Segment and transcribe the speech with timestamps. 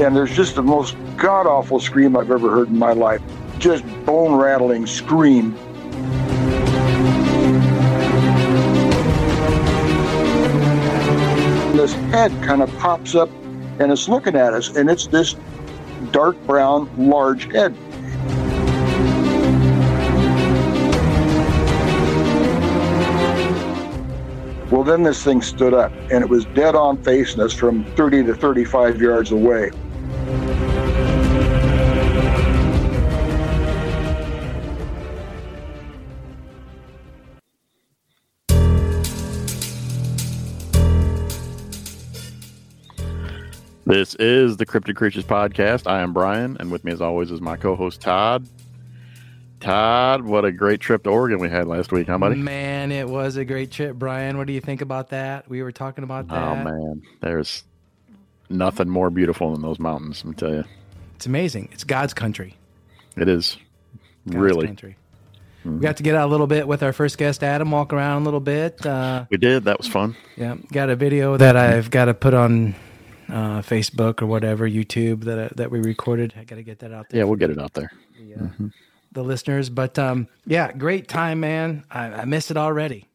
[0.00, 3.20] And there's just the most god awful scream I've ever heard in my life.
[3.58, 5.54] Just bone rattling scream.
[11.76, 13.28] This head kind of pops up
[13.78, 15.36] and it's looking at us, and it's this
[16.12, 17.76] dark brown, large head.
[24.70, 28.24] Well, then this thing stood up, and it was dead on facing us from 30
[28.24, 29.70] to 35 yards away.
[43.90, 45.88] This is the Cryptid Creatures Podcast.
[45.90, 48.46] I am Brian, and with me, as always, is my co host Todd.
[49.58, 52.36] Todd, what a great trip to Oregon we had last week, huh, buddy?
[52.36, 54.38] Man, it was a great trip, Brian.
[54.38, 55.50] What do you think about that?
[55.50, 56.40] We were talking about that.
[56.40, 57.02] Oh, man.
[57.20, 57.64] There's
[58.48, 60.64] nothing more beautiful than those mountains, I'm tell you.
[61.16, 61.70] It's amazing.
[61.72, 62.54] It's God's country.
[63.16, 63.56] It is.
[64.24, 64.66] God's really.
[64.68, 64.96] Country.
[65.64, 68.22] We got to get out a little bit with our first guest, Adam, walk around
[68.22, 68.86] a little bit.
[68.86, 69.64] Uh, We did.
[69.64, 70.14] That was fun.
[70.36, 72.76] yeah, got a video that I've got to put on
[73.32, 76.34] uh, Facebook or whatever, YouTube that that we recorded.
[76.38, 77.18] I got to get that out there.
[77.18, 77.90] Yeah, we'll get it out there.
[78.18, 78.68] the, uh,
[79.12, 79.70] the listeners.
[79.70, 81.84] But um, yeah, great time, man.
[81.90, 83.06] I, I miss it already.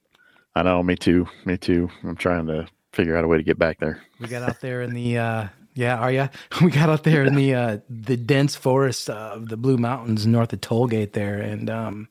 [0.55, 0.81] I know.
[0.83, 1.27] Me too.
[1.45, 1.89] Me too.
[2.03, 4.02] I'm trying to figure out a way to get back there.
[4.19, 6.29] We got out there in the uh, yeah, are ya?
[6.61, 10.53] We got out there in the uh, the dense forest of the Blue Mountains north
[10.53, 12.07] of Tollgate there, and um,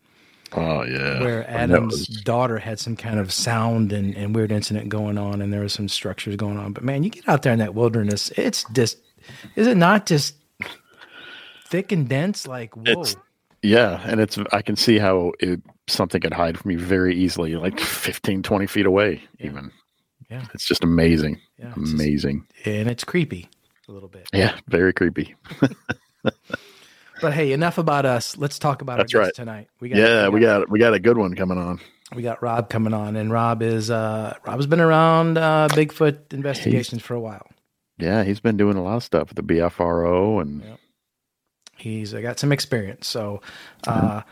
[0.57, 1.21] Oh, yeah.
[1.21, 5.43] where Adam's was- daughter had some kind of sound and, and weird incident going on,
[5.43, 6.73] and there was some structures going on.
[6.73, 8.99] But man, you get out there in that wilderness, it's just
[9.57, 10.35] is it not just
[11.67, 12.47] thick and dense?
[12.47, 13.17] Like whoa, It's-
[13.63, 17.57] Yeah, and it's I can see how it, something could hide from you very easily,
[17.57, 19.47] like 15, 20 feet away, Yeah.
[19.47, 19.71] even.
[20.31, 20.45] Yeah.
[20.55, 21.41] It's just amazing.
[21.59, 22.47] yeah, it's just- Amazing.
[22.65, 23.49] and it's creepy
[23.89, 24.29] a little bit.
[24.33, 25.35] Yeah, very creepy.
[27.21, 28.37] But hey, enough about us.
[28.37, 29.45] Let's talk about That's our guest right.
[29.45, 29.69] tonight.
[29.81, 31.81] We got, Yeah, we got we got a good one coming on.
[32.15, 37.03] we got Rob coming on, and Rob is uh, Rob's been around uh, Bigfoot investigations
[37.03, 37.47] for a while.
[37.99, 40.77] Yeah, he's been doing a lot of stuff with the BFRO and Yeah.
[41.77, 43.07] He's uh, got some experience.
[43.09, 43.41] So,
[43.87, 44.23] uh,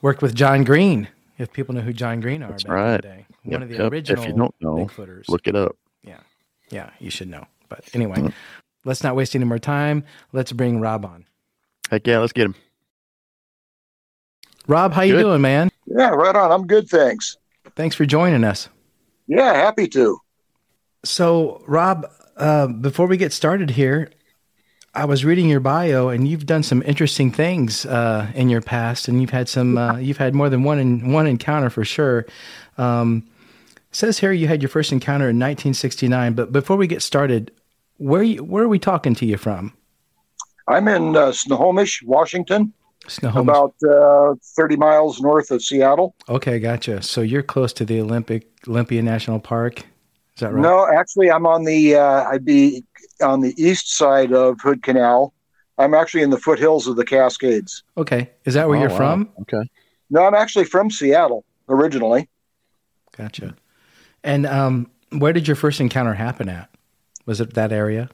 [0.00, 1.08] worked with John Green.
[1.38, 2.96] If people know who John Green are, That's right.
[2.96, 3.92] the day, Yep, one of the yep.
[3.92, 5.28] If you original don't know, Bigfooters.
[5.28, 5.76] look it up.
[6.04, 6.20] yeah,
[6.70, 7.46] yeah, you should know.
[7.68, 8.32] But anyway,
[8.84, 10.04] let's not waste any more time.
[10.32, 11.24] Let's bring Rob on.
[11.92, 12.54] Heck yeah, let's get him.
[14.66, 15.24] Rob, how you Good.
[15.24, 15.70] doing, man?
[15.86, 16.50] Yeah, right on.
[16.50, 17.36] I'm good, thanks.
[17.76, 18.70] Thanks for joining us.
[19.26, 20.18] Yeah, happy to.
[21.04, 22.06] So, Rob,
[22.38, 24.10] uh, before we get started here,
[24.94, 29.06] I was reading your bio, and you've done some interesting things uh, in your past,
[29.06, 29.76] and you've had some.
[29.76, 32.24] Uh, you've had more than one in, one encounter for sure.
[32.78, 33.28] Um,
[33.90, 36.32] says here you had your first encounter in 1969.
[36.32, 37.50] But before we get started,
[37.98, 39.74] where you, where are we talking to you from?
[40.72, 42.72] I'm in uh, Snohomish, Washington,
[43.06, 43.42] Snohomish.
[43.42, 46.14] about uh, 30 miles north of Seattle.
[46.28, 47.02] okay, gotcha.
[47.02, 49.80] So you're close to the Olympic Olympia National Park.
[49.80, 50.62] Is that right?
[50.62, 52.84] No, actually, I'm on the, uh, I'd be
[53.22, 55.34] on the east side of Hood Canal.
[55.78, 57.82] I'm actually in the foothills of the Cascades.
[57.96, 58.96] Okay, is that where Oh, you're wow.
[58.96, 59.28] from?
[59.42, 59.68] Okay.
[60.10, 62.28] No, I'm actually from Seattle originally.
[63.16, 63.54] Gotcha.
[64.24, 66.68] And um, where did your first encounter happen at?
[67.26, 68.08] Was it that area?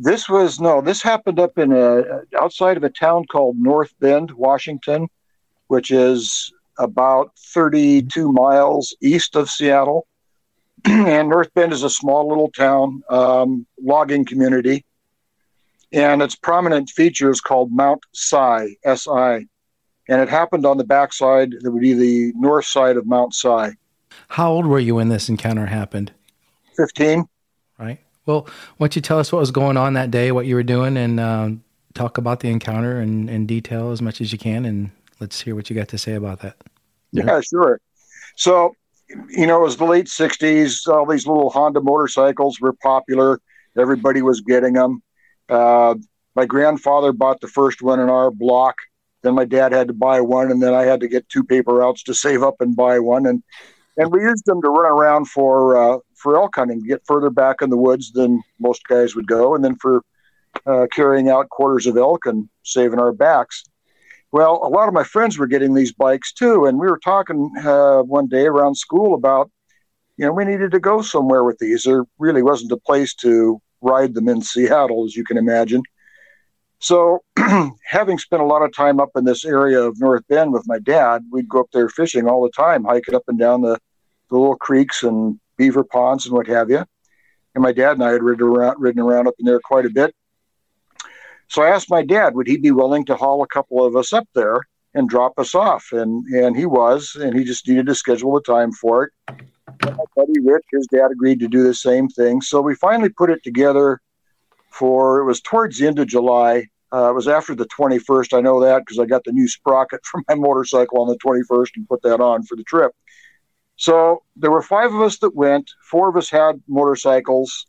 [0.00, 4.30] This was, no, this happened up in a, outside of a town called North Bend,
[4.30, 5.08] Washington,
[5.66, 10.06] which is about 32 miles east of Seattle.
[10.84, 14.84] and North Bend is a small little town, um, logging community.
[15.92, 19.46] And its prominent feature is called Mount Si, S-I.
[20.08, 23.70] And it happened on the backside, that would be the north side of Mount Si.
[24.28, 26.12] How old were you when this encounter happened?
[26.76, 27.24] 15.
[27.78, 27.98] Right.
[28.28, 28.46] Well,
[28.76, 30.98] why don't you tell us what was going on that day, what you were doing,
[30.98, 34.90] and um, talk about the encounter in, in detail as much as you can, and
[35.18, 36.56] let's hear what you got to say about that.
[37.10, 37.24] Yeah.
[37.24, 37.80] Yeah, sure.
[38.36, 38.74] So,
[39.30, 40.86] you know, it was the late 60s.
[40.86, 43.40] All these little Honda motorcycles were popular.
[43.78, 45.02] Everybody was getting them.
[45.48, 45.94] Uh,
[46.36, 48.76] my grandfather bought the first one in our block.
[49.22, 51.72] Then my dad had to buy one, and then I had to get two paper
[51.72, 53.24] routes to save up and buy one.
[53.24, 53.42] And
[53.96, 57.62] and we used them to run around for uh, for elk hunting, get further back
[57.62, 60.02] in the woods than most guys would go, and then for
[60.66, 63.64] uh, carrying out quarters of elk and saving our backs.
[64.30, 67.50] Well, a lot of my friends were getting these bikes too, and we were talking
[67.64, 69.50] uh, one day around school about,
[70.16, 71.84] you know, we needed to go somewhere with these.
[71.84, 75.82] There really wasn't a place to ride them in Seattle, as you can imagine.
[76.80, 77.24] So,
[77.84, 80.78] having spent a lot of time up in this area of North Bend with my
[80.78, 83.78] dad, we'd go up there fishing all the time, hiking up and down the,
[84.30, 86.84] the little creeks and beaver ponds and what have you.
[87.54, 89.90] And my dad and I had ridden around, ridden around up in there quite a
[89.90, 90.14] bit.
[91.48, 94.12] So I asked my dad, would he be willing to haul a couple of us
[94.12, 94.60] up there
[94.94, 95.88] and drop us off?
[95.92, 99.12] And and he was, and he just needed to schedule a time for it.
[99.28, 102.40] And my buddy Rich, his dad agreed to do the same thing.
[102.40, 104.00] So we finally put it together
[104.70, 106.66] for it was towards the end of July.
[106.92, 108.36] Uh, it was after the 21st.
[108.36, 111.70] I know that because I got the new sprocket for my motorcycle on the 21st
[111.76, 112.92] and put that on for the trip.
[113.78, 115.70] So there were five of us that went.
[115.88, 117.66] Four of us had motorcycles.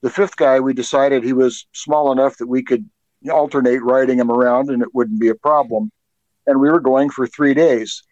[0.00, 2.88] The fifth guy, we decided he was small enough that we could
[3.30, 5.90] alternate riding him around and it wouldn't be a problem.
[6.46, 8.02] And we were going for three days.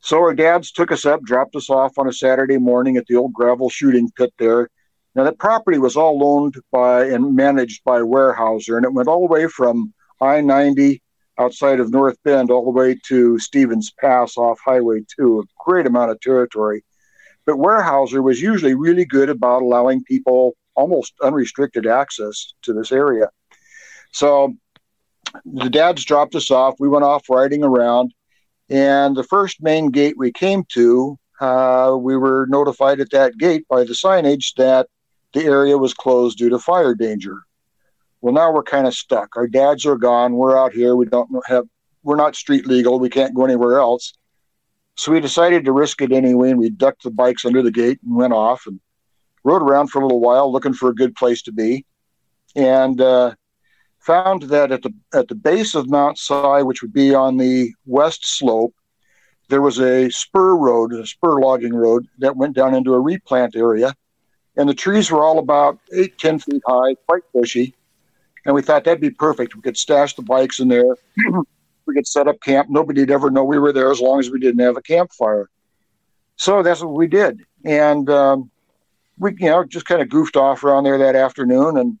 [0.00, 3.16] So our dads took us up, dropped us off on a Saturday morning at the
[3.16, 4.68] old gravel shooting pit there.
[5.14, 9.20] Now, that property was all owned by and managed by Weyerhaeuser, and it went all
[9.20, 11.01] the way from I 90
[11.38, 15.86] outside of North Bend all the way to Stevens Pass off Highway 2, a great
[15.86, 16.84] amount of territory.
[17.46, 23.30] But Weyerhaeuser was usually really good about allowing people almost unrestricted access to this area.
[24.12, 24.54] So
[25.44, 26.76] the dads dropped us off.
[26.78, 28.12] We went off riding around.
[28.68, 33.66] And the first main gate we came to, uh, we were notified at that gate
[33.68, 34.86] by the signage that
[35.32, 37.38] the area was closed due to fire danger.
[38.22, 39.36] Well, now we're kind of stuck.
[39.36, 40.34] Our dads are gone.
[40.34, 40.94] We're out here.
[40.94, 41.66] We don't have,
[42.04, 43.00] we're not street legal.
[43.00, 44.14] We can't go anywhere else.
[44.94, 47.98] So we decided to risk it anyway, and we ducked the bikes under the gate
[48.04, 48.78] and went off and
[49.42, 51.84] rode around for a little while looking for a good place to be.
[52.54, 53.34] And uh,
[53.98, 57.72] found that at the at the base of Mount Si, which would be on the
[57.86, 58.74] west slope,
[59.48, 63.56] there was a spur road, a spur logging road that went down into a replant
[63.56, 63.94] area,
[64.56, 67.74] and the trees were all about eight, ten feet high, quite bushy.
[68.44, 69.54] And we thought that'd be perfect.
[69.54, 70.96] We could stash the bikes in there.
[71.86, 72.68] we could set up camp.
[72.70, 75.48] Nobody'd ever know we were there as long as we didn't have a campfire.
[76.36, 77.40] So that's what we did.
[77.64, 78.50] And um,
[79.18, 81.98] we, you know, just kind of goofed off around there that afternoon and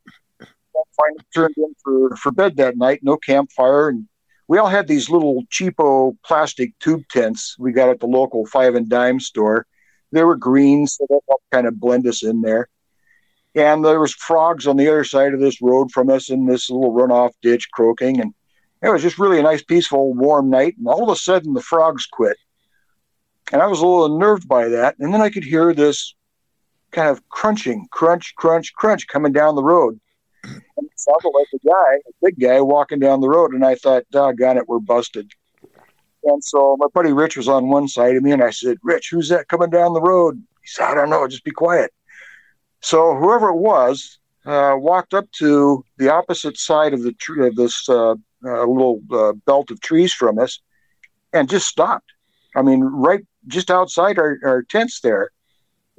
[0.96, 3.00] finally turned in for, for bed that night.
[3.02, 4.06] No campfire, and
[4.48, 8.74] we all had these little cheapo plastic tube tents we got at the local five
[8.74, 9.66] and dime store.
[10.10, 12.68] They were green, so that helped kind of blend us in there.
[13.54, 16.70] And there was frogs on the other side of this road from us in this
[16.70, 18.34] little runoff ditch croaking, and
[18.82, 20.74] it was just really a nice, peaceful, warm night.
[20.78, 22.36] And all of a sudden, the frogs quit,
[23.52, 24.96] and I was a little unnerved by that.
[24.98, 26.14] And then I could hear this
[26.92, 30.00] kind of crunching, crunch, crunch, crunch coming down the road.
[30.44, 33.52] And it sounded like a guy, a big guy, walking down the road.
[33.52, 35.30] And I thought, doggone it, we're busted.
[36.24, 39.10] And so my buddy Rich was on one side of me, and I said, Rich,
[39.10, 40.36] who's that coming down the road?
[40.62, 41.92] He said, I don't know, just be quiet.
[42.82, 47.54] So whoever it was uh, walked up to the opposite side of the tree of
[47.54, 50.60] this uh, uh, little uh, belt of trees from us,
[51.32, 52.12] and just stopped.
[52.56, 55.30] I mean, right just outside our, our tents there,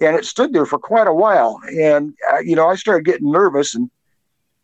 [0.01, 1.59] and it stood there for quite a while.
[1.68, 3.89] And uh, you know, I started getting nervous, and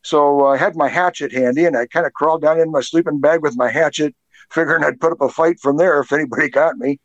[0.02, 3.20] so I had my hatchet handy, and I kind of crawled down in my sleeping
[3.20, 4.14] bag with my hatchet,
[4.52, 7.00] figuring I'd put up a fight from there if anybody got me.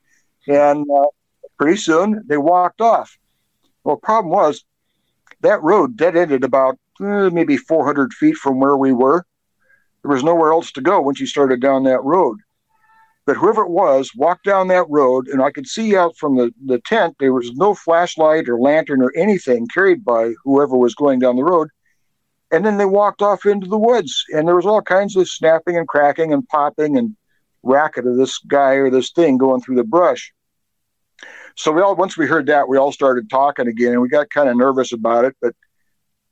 [0.49, 1.07] And uh,
[1.57, 3.17] pretty soon they walked off.
[3.85, 4.65] Well, the problem was
[5.45, 9.25] that road dead ended about uh, maybe 400 feet from where we were.
[10.03, 12.41] There was nowhere else to go once you started down that road.
[13.27, 16.53] But whoever it was walked down that road, and I could see out from the,
[16.67, 21.21] the tent there was no flashlight or lantern or anything carried by whoever was going
[21.21, 21.69] down the road.
[22.51, 25.77] And then they walked off into the woods, and there was all kinds of snapping
[25.77, 27.17] and cracking and popping and
[27.63, 30.33] racket of this guy or this thing going through the brush.
[31.57, 34.31] So we all, once we heard that, we all started talking again, and we got
[34.31, 35.55] kind of nervous about it, but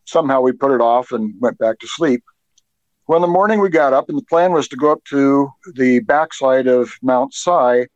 [0.04, 2.22] somehow we put it off and went back to sleep.
[3.06, 5.50] Well, in the morning we got up, and the plan was to go up to
[5.74, 7.86] the backside of Mount Si.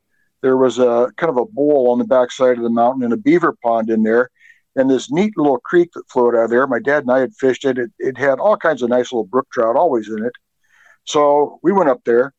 [0.43, 3.17] There was a kind of a bowl on the backside of the mountain and a
[3.17, 4.31] beaver pond in there
[4.77, 6.67] and this neat little creek that flowed out of there.
[6.67, 7.79] My dad and I had fished it.
[7.79, 7.91] it.
[7.99, 10.33] It had all kinds of nice little brook trout always in it.
[11.05, 12.35] So we went up there,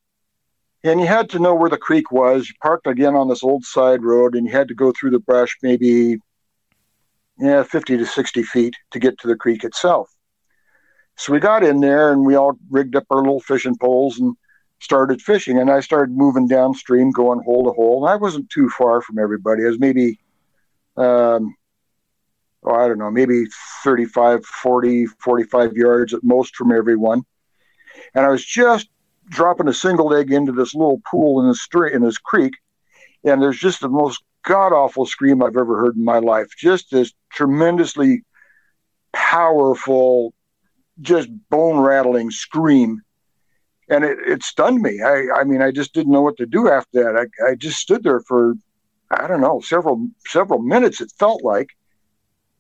[0.84, 2.48] and you had to know where the creek was.
[2.48, 5.20] You parked again on this old side road, and you had to go through the
[5.20, 6.20] brush maybe
[7.40, 10.10] yeah, 50 to 60 feet to get to the creek itself.
[11.18, 14.36] So we got in there and we all rigged up our little fishing poles and
[14.80, 15.60] started fishing.
[15.60, 18.04] And I started moving downstream, going hole to hole.
[18.06, 19.64] And I wasn't too far from everybody.
[19.64, 20.20] I was maybe
[20.96, 21.56] um,
[22.64, 23.46] oh, I don't know, maybe
[23.84, 27.24] 35, 40, 45 yards at most from everyone.
[28.14, 28.90] And I was just
[29.30, 32.54] dropping a single egg into this little pool in this stream, in this creek,
[33.24, 36.48] and there's just the most god awful scream I've ever heard in my life.
[36.58, 38.24] Just this tremendously
[39.14, 40.34] powerful,
[41.02, 43.02] just bone rattling scream.
[43.90, 45.02] And it, it stunned me.
[45.02, 47.16] I, I mean, I just didn't know what to do after that.
[47.16, 48.54] I, I just stood there for,
[49.12, 51.02] I don't know, several several minutes.
[51.02, 51.70] It felt like,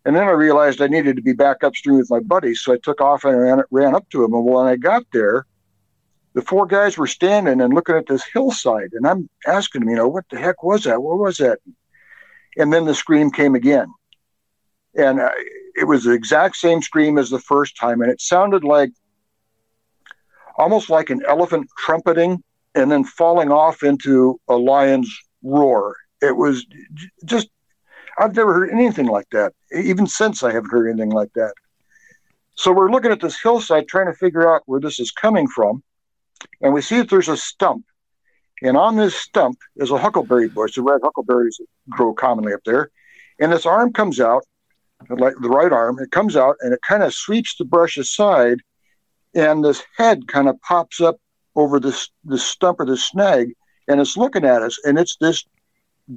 [0.05, 2.61] And then I realized I needed to be back upstream with my buddies.
[2.61, 4.33] So I took off and ran, ran up to him.
[4.33, 5.45] And when I got there,
[6.37, 8.91] the four guys were standing and looking at this hillside.
[8.93, 11.01] And I'm asking them, you know, what the heck was that?
[11.01, 11.57] What was that?
[12.57, 13.87] And then the scream came again.
[14.95, 15.31] And uh,
[15.75, 18.03] it was the exact same scream as the first time.
[18.03, 18.91] And it sounded like
[20.59, 22.43] almost like an elephant trumpeting
[22.75, 25.95] and then falling off into a lion's roar.
[26.21, 26.67] It was
[27.25, 27.49] just
[28.19, 29.53] I've never heard anything like that.
[29.73, 31.55] Even since I haven't heard anything like that.
[32.53, 35.81] So we're looking at this hillside trying to figure out where this is coming from.
[36.61, 37.85] And we see that there's a stump.
[38.61, 42.89] And on this stump is a huckleberry bush, the red huckleberries grow commonly up there.
[43.39, 44.43] And this arm comes out,
[45.09, 48.59] like the right arm, it comes out and it kind of sweeps the brush aside.
[49.35, 51.17] And this head kind of pops up
[51.55, 53.53] over this, this stump or this snag
[53.87, 54.79] and it's looking at us.
[54.83, 55.45] And it's this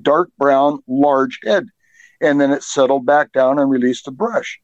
[0.03, 1.67] dark brown, large head
[2.21, 4.61] and then it settled back down and released the brush.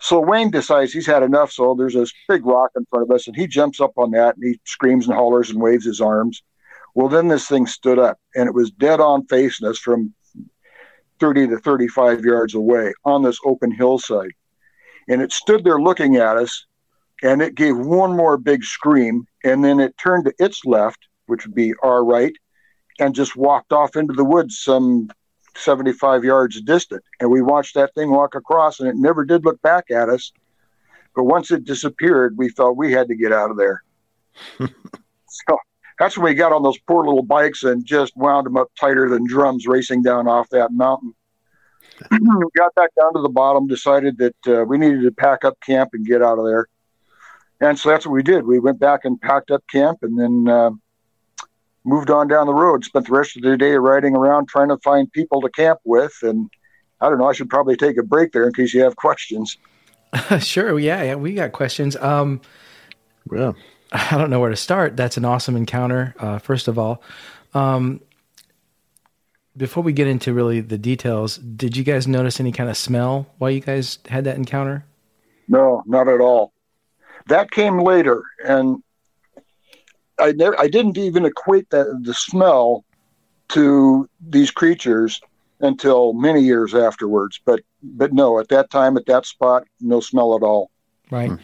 [0.00, 1.52] So Wayne decides he's had enough.
[1.52, 4.36] So there's this big rock in front of us, and he jumps up on that
[4.36, 6.42] and he screams and hollers and waves his arms.
[6.94, 10.14] Well, then this thing stood up and it was dead on facing us from
[11.20, 14.32] 30 to 35 yards away on this open hillside.
[15.08, 16.66] And it stood there looking at us
[17.22, 19.26] and it gave one more big scream.
[19.42, 22.34] And then it turned to its left, which would be our right,
[23.00, 25.08] and just walked off into the woods some
[25.56, 27.02] 75 yards distant.
[27.20, 30.32] And we watched that thing walk across, and it never did look back at us.
[31.14, 33.82] But once it disappeared, we felt we had to get out of there.
[34.58, 35.58] so
[35.98, 39.08] that's when we got on those poor little bikes and just wound them up tighter
[39.08, 41.14] than drums racing down off that mountain.
[42.10, 42.18] we
[42.56, 45.90] got back down to the bottom, decided that uh, we needed to pack up camp
[45.92, 46.66] and get out of there.
[47.60, 48.44] And so that's what we did.
[48.44, 50.70] We went back and packed up camp and then uh,
[51.84, 54.78] moved on down the road, spent the rest of the day riding around trying to
[54.78, 56.14] find people to camp with.
[56.22, 56.50] And
[57.00, 59.58] I don't know, I should probably take a break there in case you have questions.
[60.38, 60.78] sure.
[60.78, 61.14] Yeah, yeah.
[61.16, 61.96] We got questions.
[61.96, 62.40] Um,
[63.30, 63.52] yeah.
[63.92, 64.96] I don't know where to start.
[64.96, 67.02] That's an awesome encounter, uh, first of all.
[67.52, 68.00] Um,
[69.56, 73.28] before we get into really the details, did you guys notice any kind of smell
[73.38, 74.84] while you guys had that encounter?
[75.46, 76.52] No, not at all.
[77.28, 78.82] That came later, and
[80.18, 82.84] I never, I didn't even equate that the smell
[83.48, 85.20] to these creatures
[85.60, 87.40] until many years afterwards.
[87.44, 90.70] But but no, at that time, at that spot, no smell at all.
[91.10, 91.30] Right.
[91.30, 91.36] Hmm.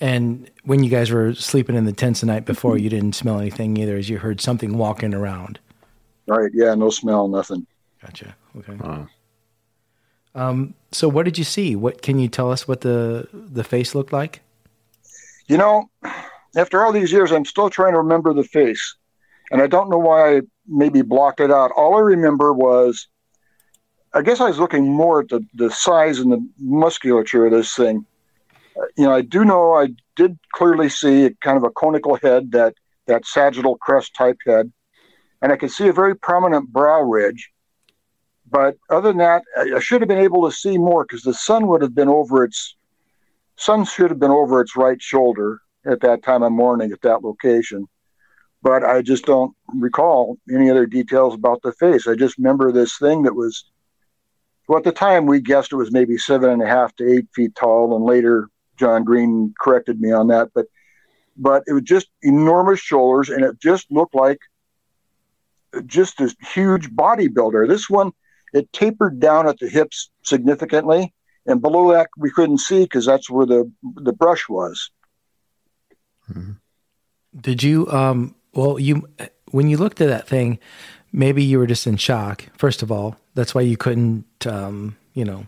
[0.00, 3.38] And when you guys were sleeping in the tents the night before, you didn't smell
[3.38, 5.60] anything either, as you heard something walking around.
[6.26, 6.50] Right.
[6.52, 6.74] Yeah.
[6.74, 7.28] No smell.
[7.28, 7.66] Nothing.
[8.02, 8.34] Gotcha.
[8.56, 8.76] Okay.
[8.82, 9.04] Uh.
[10.34, 11.76] Um, so what did you see?
[11.76, 14.40] What can you tell us what the the face looked like?
[15.46, 15.90] You know,
[16.56, 18.96] after all these years, I'm still trying to remember the face.
[19.50, 21.70] And I don't know why I maybe blocked it out.
[21.76, 23.08] All I remember was,
[24.12, 27.74] I guess I was looking more at the, the size and the musculature of this
[27.74, 28.06] thing.
[28.76, 32.52] Uh, you know, I do know I did clearly see kind of a conical head,
[32.52, 32.74] that,
[33.06, 34.72] that sagittal crest type head.
[35.42, 37.50] And I could see a very prominent brow ridge.
[38.50, 41.34] But other than that, I, I should have been able to see more because the
[41.34, 42.76] sun would have been over its
[43.56, 47.22] sun should have been over its right shoulder at that time of morning at that
[47.22, 47.86] location.
[48.62, 52.06] But I just don't recall any other details about the face.
[52.06, 53.64] I just remember this thing that was,
[54.68, 57.26] well, at the time we guessed it was maybe seven and a half to eight
[57.34, 58.48] feet tall, and later
[58.78, 60.48] John Green corrected me on that.
[60.54, 60.66] But
[61.36, 64.38] but it was just enormous shoulders, and it just looked like
[65.86, 67.68] just this huge bodybuilder.
[67.68, 68.12] This one,
[68.52, 71.12] it tapered down at the hips significantly,
[71.46, 74.90] and below that we couldn't see because that's where the the brush was.
[76.30, 76.52] Mm-hmm.
[77.40, 77.90] Did you?
[77.90, 79.08] Um, well, you
[79.50, 80.58] when you looked at that thing,
[81.12, 82.44] maybe you were just in shock.
[82.56, 85.46] First of all, that's why you couldn't, um, you know,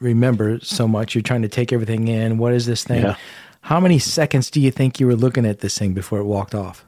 [0.00, 1.14] remember so much.
[1.14, 2.38] You're trying to take everything in.
[2.38, 3.02] What is this thing?
[3.02, 3.16] Yeah.
[3.62, 6.54] How many seconds do you think you were looking at this thing before it walked
[6.54, 6.84] off?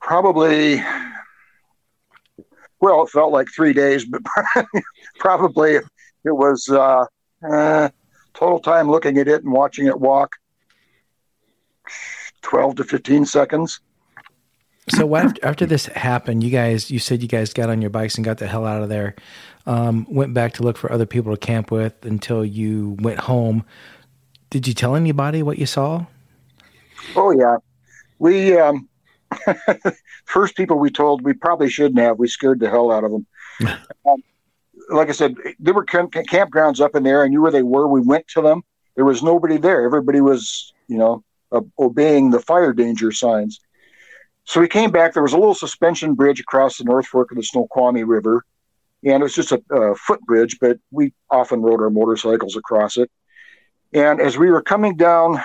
[0.00, 0.82] Probably.
[2.80, 4.22] Well, it felt like three days, but
[5.18, 5.86] probably it
[6.24, 7.04] was uh,
[7.48, 7.88] uh,
[8.34, 10.32] total time looking at it and watching it walk
[12.42, 13.80] 12 to 15 seconds.
[14.88, 18.14] So after, after this happened, you guys, you said you guys got on your bikes
[18.14, 19.16] and got the hell out of there.
[19.66, 23.64] Um, went back to look for other people to camp with until you went home.
[24.50, 26.06] Did you tell anybody what you saw?
[27.16, 27.56] Oh yeah,
[28.20, 28.88] we um,
[30.24, 32.18] first people we told we probably shouldn't have.
[32.20, 33.26] We scared the hell out of them.
[34.06, 34.22] um,
[34.88, 37.24] like I said, there were camp- campgrounds up in there.
[37.24, 37.88] I knew where they were.
[37.88, 38.62] We went to them.
[38.94, 39.84] There was nobody there.
[39.84, 41.24] Everybody was, you know,
[41.56, 43.60] uh, obeying the fire danger signs.
[44.44, 45.12] So we came back.
[45.12, 48.44] There was a little suspension bridge across the North Fork of the Snoqualmie River.
[49.04, 53.10] and it was just a, a footbridge, but we often rode our motorcycles across it.
[53.92, 55.40] And as we were coming down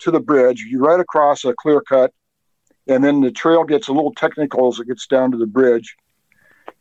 [0.00, 2.12] to the bridge, you ride across a clear cut,
[2.86, 5.96] and then the trail gets a little technical as it gets down to the bridge.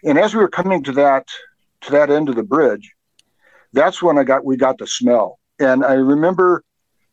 [0.04, 1.28] And as we were coming to that
[1.82, 2.94] to that end of the bridge,
[3.74, 5.40] that's when I got we got the smell.
[5.60, 6.64] And I remember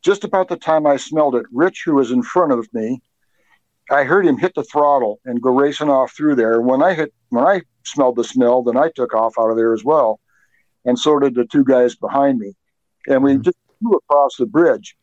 [0.03, 3.01] just about the time I smelled it, Rich, who was in front of me,
[3.91, 6.61] I heard him hit the throttle and go racing off through there.
[6.61, 9.73] When I hit when I smelled the smell, then I took off out of there
[9.73, 10.21] as well.
[10.85, 12.55] And so did the two guys behind me.
[13.07, 13.43] And we mm-hmm.
[13.43, 14.97] just flew across the bridge.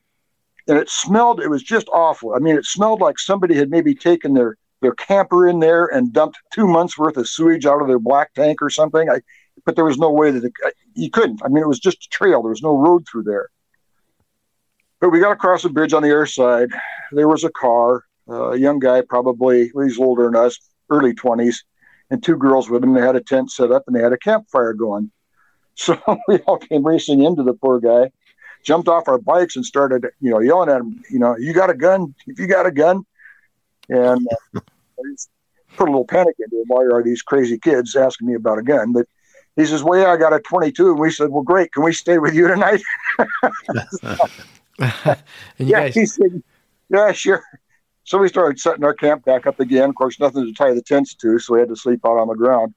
[0.67, 2.33] And it smelled, it was just awful.
[2.33, 6.13] I mean, it smelled like somebody had maybe taken their their camper in there and
[6.13, 9.09] dumped two months worth of sewage out of their black tank or something.
[9.09, 9.19] I,
[9.65, 10.53] but there was no way that it,
[10.93, 11.41] you couldn't.
[11.43, 12.41] I mean, it was just a trail.
[12.41, 13.49] There was no road through there.
[14.99, 16.69] But we got across the bridge on the other side.
[17.11, 21.63] There was a car, a young guy, probably he's older than us, early twenties,
[22.09, 22.93] and two girls with him.
[22.93, 25.11] They had a tent set up and they had a campfire going.
[25.75, 28.11] So we all came racing into the poor guy,
[28.65, 31.01] jumped off our bikes and started, you know, yelling at him.
[31.09, 32.13] You know, you got a gun?
[32.27, 33.05] If you got a gun,
[33.87, 34.59] and uh,
[35.77, 36.65] put a little panic into him.
[36.67, 38.91] Why are these crazy kids asking me about a gun?
[38.91, 39.07] But
[39.55, 41.71] he says, "Well, yeah, I got a 22." And we said, "Well, great.
[41.71, 42.81] Can we stay with you tonight?"
[45.57, 45.95] yeah, guys...
[45.95, 46.41] he said,
[46.89, 47.43] "Yeah, sure."
[48.03, 49.89] So we started setting our camp back up again.
[49.89, 52.27] Of course, nothing to tie the tents to, so we had to sleep out on
[52.27, 52.73] the ground.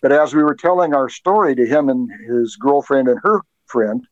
[0.00, 4.06] But as we were telling our story to him and his girlfriend and her friend,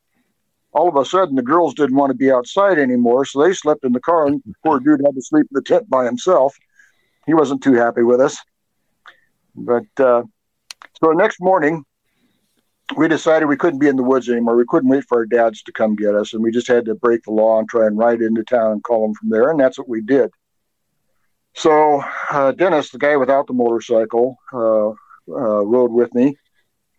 [0.73, 3.85] all of a sudden the girls didn't want to be outside anymore, so they slept
[3.85, 6.57] in the car, and the poor dude had to sleep in the tent by himself.
[7.27, 8.37] He wasn't too happy with us.
[9.55, 10.23] But uh,
[11.01, 11.85] so the next morning,
[12.97, 14.57] we decided we couldn't be in the woods anymore.
[14.57, 16.95] We couldn't wait for our dads to come get us, and we just had to
[16.95, 19.59] break the law and try and ride into town and call them from there, and
[19.59, 20.31] that's what we did.
[21.55, 26.37] So uh, Dennis, the guy without the motorcycle, uh, uh, rode with me.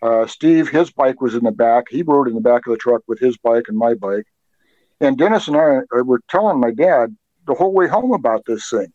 [0.01, 1.85] Uh, Steve, his bike was in the back.
[1.89, 4.25] He rode in the back of the truck with his bike and my bike.
[4.99, 7.15] And Dennis and I uh, were telling my dad
[7.47, 8.91] the whole way home about this thing.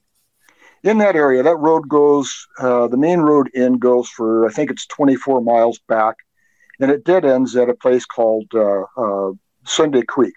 [0.84, 4.70] In that area, that road goes, uh, the main road in goes for, I think
[4.70, 6.14] it's 24 miles back,
[6.80, 8.52] and it dead ends at a place called
[9.64, 10.34] Sunday Creek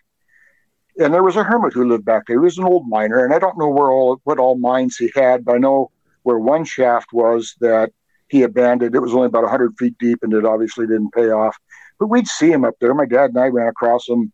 [1.00, 2.36] and there was a hermit who lived back there.
[2.36, 5.12] He was an old miner, and I don't know where all what all mines he
[5.16, 5.92] had, but I know
[6.24, 7.92] where one shaft was that
[8.28, 8.96] he abandoned.
[8.96, 11.58] It was only about 100 feet deep, and it obviously didn't pay off.
[12.00, 12.94] But we'd see him up there.
[12.94, 14.32] My dad and I ran across him.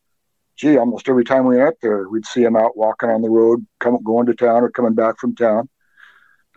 [0.56, 3.30] Gee, almost every time we went up there, we'd see him out walking on the
[3.30, 5.70] road, coming going to town or coming back from town.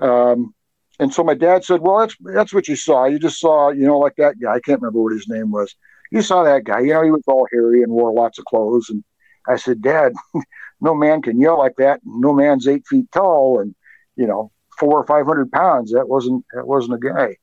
[0.01, 0.55] Um,
[1.01, 3.07] and so my dad said, "Well, that's that's what you saw.
[3.07, 4.55] You just saw, you know, like that guy.
[4.55, 5.75] I can't remember what his name was.
[6.13, 6.81] You saw that guy.
[6.81, 9.03] You know, he was all hairy and wore lots of clothes and."
[9.49, 10.13] I said, Dad,
[10.81, 12.01] no man can yell like that.
[12.05, 13.75] No man's eight feet tall and,
[14.17, 15.93] you know, four or 500 pounds.
[15.93, 17.37] That wasn't, that wasn't a guy.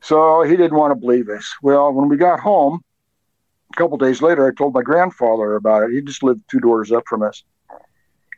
[0.00, 1.50] So he didn't want to believe us.
[1.62, 2.82] Well, when we got home,
[3.72, 5.92] a couple days later, I told my grandfather about it.
[5.92, 7.42] He just lived two doors up from us.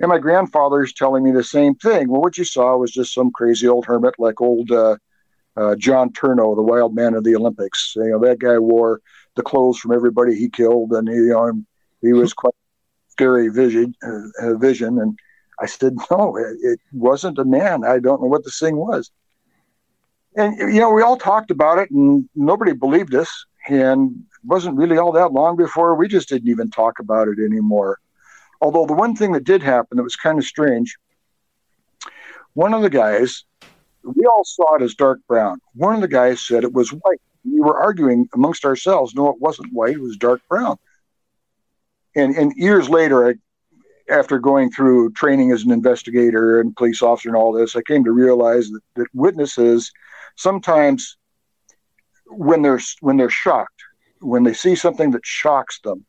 [0.01, 2.09] And my grandfather's telling me the same thing.
[2.09, 4.97] Well, what you saw was just some crazy old hermit like old uh,
[5.57, 7.95] uh, John Tornow, the wild man of the Olympics.
[7.97, 9.01] You know, that guy wore
[9.37, 11.63] the clothes from everybody he killed, and he, you know,
[12.03, 12.55] he was quite
[13.09, 14.99] scary vision, uh, vision.
[14.99, 15.19] And
[15.61, 17.85] I said, no, it, it, wasn't a man.
[17.85, 19.11] I don't know what this thing was.
[20.37, 23.47] And, you know, we all talked about it and nobody believed us.
[23.69, 27.39] And it wasn't really all that long before we just didn't even talk about it
[27.39, 27.99] anymore.
[28.61, 30.97] Although the one thing that did happen that was kind of strange,
[32.55, 33.45] one of the guys,
[34.03, 35.61] we all saw it as dark brown.
[35.75, 37.21] One of the guys said it was white.
[37.45, 39.15] We were arguing amongst ourselves.
[39.15, 39.95] No, it wasn't white.
[39.95, 40.79] It was dark brown
[42.17, 43.35] and and years later, I,
[44.13, 48.05] after going through training as an investigator and police officer and all this, I came
[48.05, 49.93] to realize that, that witnesses
[50.37, 51.17] sometimes,
[52.27, 53.83] when they're when they're shocked,
[54.21, 56.05] when they see something that shocks them,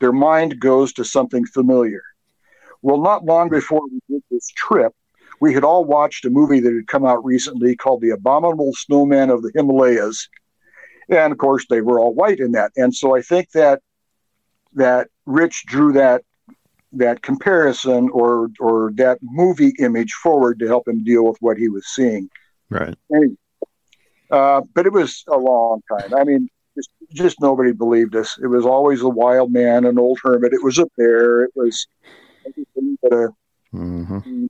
[0.00, 2.02] their mind goes to something familiar.
[2.82, 4.92] Well, not long before we did this trip,
[5.40, 9.30] we had all watched a movie that had come out recently called The Abominable Snowman
[9.30, 10.28] of the Himalayas.
[11.08, 12.72] And of course, they were all white in that.
[12.76, 13.80] And so I think that
[14.74, 16.22] that Rich drew that
[16.92, 21.68] that comparison or or that movie image forward to help him deal with what he
[21.68, 22.28] was seeing.
[22.70, 22.94] Right.
[23.14, 23.36] Anyway,
[24.30, 26.14] uh, but it was a long time.
[26.14, 28.38] I mean, just, just nobody believed us.
[28.42, 30.52] It was always a wild man, an old hermit.
[30.52, 31.44] It was a bear.
[31.44, 31.86] It was
[33.02, 33.28] but a
[33.74, 34.46] mm-hmm.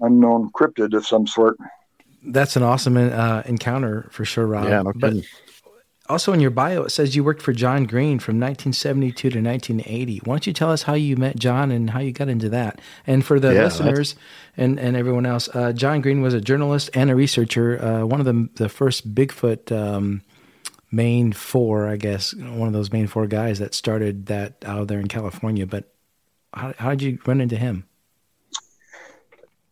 [0.00, 1.56] unknown cryptid of some sort.
[2.22, 4.64] That's an awesome uh, encounter for sure, Rob.
[4.64, 5.14] Yeah, no but
[6.08, 10.18] also in your bio it says you worked for John Green from 1972 to 1980.
[10.24, 12.80] Why don't you tell us how you met John and how you got into that?
[13.06, 14.16] And for the yeah, listeners
[14.56, 17.82] and, and everyone else, uh, John Green was a journalist and a researcher.
[17.82, 20.22] Uh, one of the the first Bigfoot um,
[20.90, 25.00] main four, I guess, one of those main four guys that started that out there
[25.00, 25.66] in California.
[25.66, 25.92] But
[26.52, 27.86] how, how did you run into him?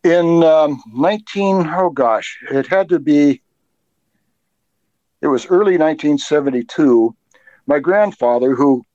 [0.03, 3.41] In um, 19, oh gosh, it had to be,
[5.21, 7.15] it was early 1972.
[7.67, 8.85] My grandfather, who,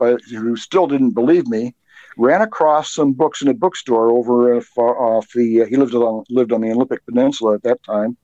[0.00, 1.74] uh, who still didn't believe me,
[2.16, 6.52] ran across some books in a bookstore over off the, uh, he lived on, lived
[6.52, 8.16] on the Olympic Peninsula at that time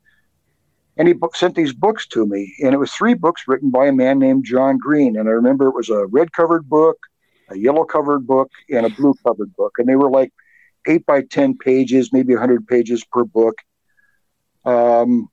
[1.00, 2.54] and he sent these books to me.
[2.62, 5.16] And it was three books written by a man named john green.
[5.16, 6.98] And i remember it was a red covered book
[7.48, 9.72] a yellow covered book and a blue covered book.
[9.78, 10.30] And they were like
[10.86, 13.54] eight by ten pages maybe 100 pages per book.
[14.66, 15.30] Um,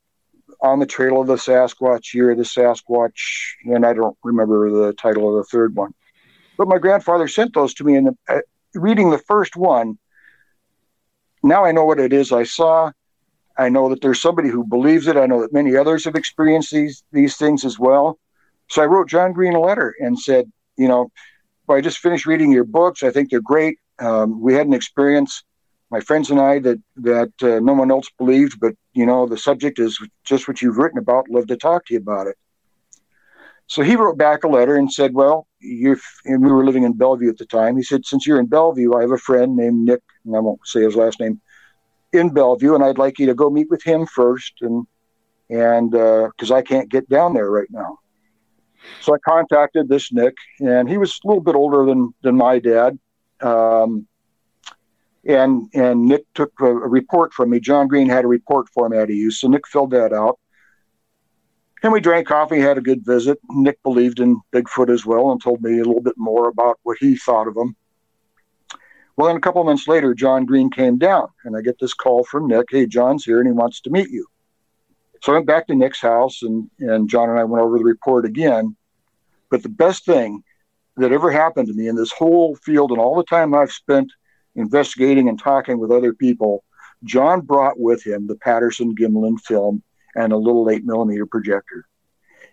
[0.62, 5.30] on the trail of the sasquatch year the sasquatch and i don't remember the title
[5.30, 5.94] of the third one.
[6.58, 8.40] But my grandfather sent those to me and uh,
[8.74, 10.00] reading the first one
[11.44, 12.92] now i know what it is i saw
[13.58, 15.18] I know that there's somebody who believes it.
[15.18, 18.20] I know that many others have experienced these these things as well.
[18.70, 21.12] So I wrote John Green a letter and said, you know,
[21.66, 23.04] well, I just finished reading your books.
[23.04, 23.80] I think they're great.
[24.00, 25.44] Um, we had an experience,
[25.90, 28.60] my friends and I, that that uh, no one else believed.
[28.60, 31.30] But you know, the subject is just what you've written about.
[31.30, 32.38] Love to talk to you about it.
[33.70, 36.94] So he wrote back a letter and said, well, you're, and we were living in
[36.94, 37.76] Bellevue at the time.
[37.76, 40.66] He said, since you're in Bellevue, I have a friend named Nick, and I won't
[40.66, 41.42] say his last name
[42.14, 44.86] in Bellevue, and I'd like you to go meet with him first, and
[45.50, 48.00] and because uh, I can't get down there right now.
[49.02, 52.60] So I contacted this Nick, and he was a little bit older than than my
[52.60, 52.98] dad.
[53.42, 54.08] Um,
[55.26, 57.60] and and Nick took a, a, report from me.
[57.60, 60.40] John Green had a report format he used, so Nick filled that out.
[61.84, 63.38] And we drank coffee, had a good visit.
[63.50, 66.98] Nick believed in Bigfoot as well, and told me a little bit more about what
[67.00, 67.76] he thought of him.
[69.18, 72.24] Well, then a couple months later, John Green came down, and I get this call
[72.24, 72.68] from Nick.
[72.70, 74.28] Hey, John's here, and he wants to meet you.
[75.24, 77.84] So I went back to Nick's house, and and John and I went over the
[77.84, 78.76] report again.
[79.50, 80.44] But the best thing
[80.98, 84.12] that ever happened to me in this whole field, and all the time I've spent
[84.56, 86.64] investigating and talking with other people,
[87.04, 89.82] John brought with him the Patterson Gimlin film
[90.16, 91.88] and a little eight millimeter projector.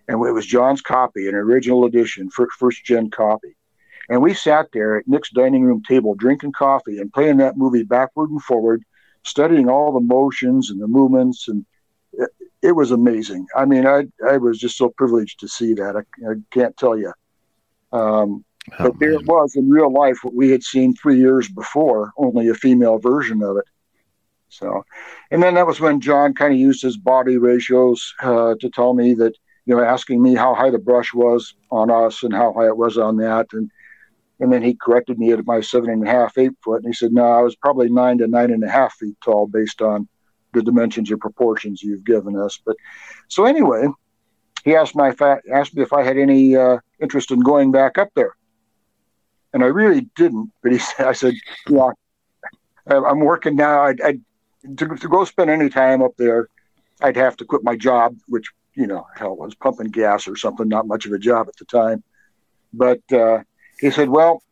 [0.08, 3.56] And it was John's copy, an original edition, first gen copy.
[4.08, 7.84] And we sat there at Nick's dining room table drinking coffee and playing that movie
[7.84, 8.82] backward and forward,
[9.22, 11.48] studying all the motions and the movements.
[11.48, 11.64] And
[12.12, 12.30] it,
[12.62, 13.46] it was amazing.
[13.56, 15.96] I mean, I, I was just so privileged to see that.
[15.96, 17.12] I, I can't tell you.
[17.92, 21.48] Um, oh, but there it was in real life, what we had seen three years
[21.48, 23.64] before, only a female version of it.
[24.48, 24.84] So,
[25.30, 28.94] and then that was when John kind of used his body ratios uh, to tell
[28.94, 29.34] me that,
[29.66, 32.76] you know, asking me how high the brush was on us and how high it
[32.76, 33.46] was on that.
[33.52, 33.70] And
[34.40, 36.82] and then he corrected me at my seven and a half, eight foot.
[36.82, 39.46] And he said, no, I was probably nine to nine and a half feet tall
[39.46, 40.08] based on
[40.52, 42.58] the dimensions or proportions you've given us.
[42.64, 42.76] But
[43.28, 43.86] so anyway,
[44.64, 45.14] he asked, my,
[45.52, 48.34] asked me if I had any uh, interest in going back up there.
[49.52, 50.52] And I really didn't.
[50.62, 51.34] But he said, I said,
[51.68, 51.90] yeah,
[52.86, 53.82] I'm working now.
[53.82, 54.20] I'd, I'd
[54.76, 56.48] to, to go spend any time up there,
[57.00, 60.68] I'd have to quit my job, which, you know, hell was pumping gas or something,
[60.68, 62.02] not much of a job at the time.
[62.72, 63.42] But, uh,
[63.80, 64.42] he said, Well,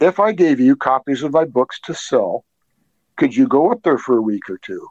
[0.00, 2.44] if I gave you copies of my books to sell,
[3.16, 4.86] could you go up there for a week or two?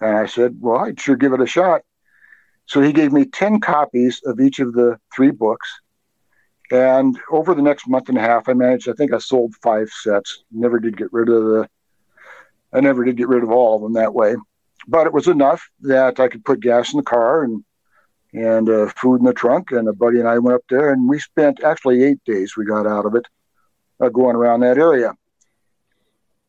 [0.00, 1.82] And I said, Well, I'd sure give it a shot.
[2.66, 5.68] So he gave me 10 copies of each of the three books.
[6.70, 9.90] And over the next month and a half, I managed, I think I sold five
[9.90, 10.44] sets.
[10.50, 11.68] Never did get rid of the,
[12.72, 14.34] I never did get rid of all of them that way.
[14.88, 17.64] But it was enough that I could put gas in the car and
[18.34, 19.70] and uh, food in the trunk.
[19.70, 22.56] And a buddy and I went up there, and we spent actually eight days.
[22.56, 23.26] We got out of it
[24.00, 25.14] uh, going around that area.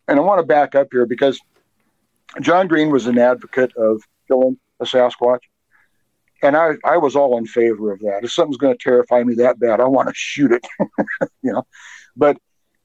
[0.08, 1.40] And I want to back up here because
[2.42, 5.40] John Green was an advocate of killing a Sasquatch.
[6.44, 8.20] And I, I was all in favor of that.
[8.24, 10.66] If something's going to terrify me that bad, I want to shoot it,
[11.42, 11.66] you know.
[12.16, 12.38] But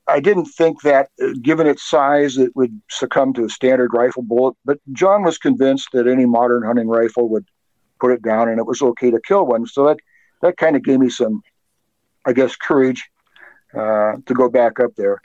[0.07, 4.23] I didn't think that, uh, given its size, it would succumb to a standard rifle
[4.23, 4.57] bullet.
[4.65, 7.47] But John was convinced that any modern hunting rifle would
[8.01, 9.67] put it down and it was okay to kill one.
[9.67, 9.99] So that
[10.43, 11.43] that kind of gave me some,
[12.27, 13.09] I guess, courage
[13.75, 15.21] uh, to go back up there.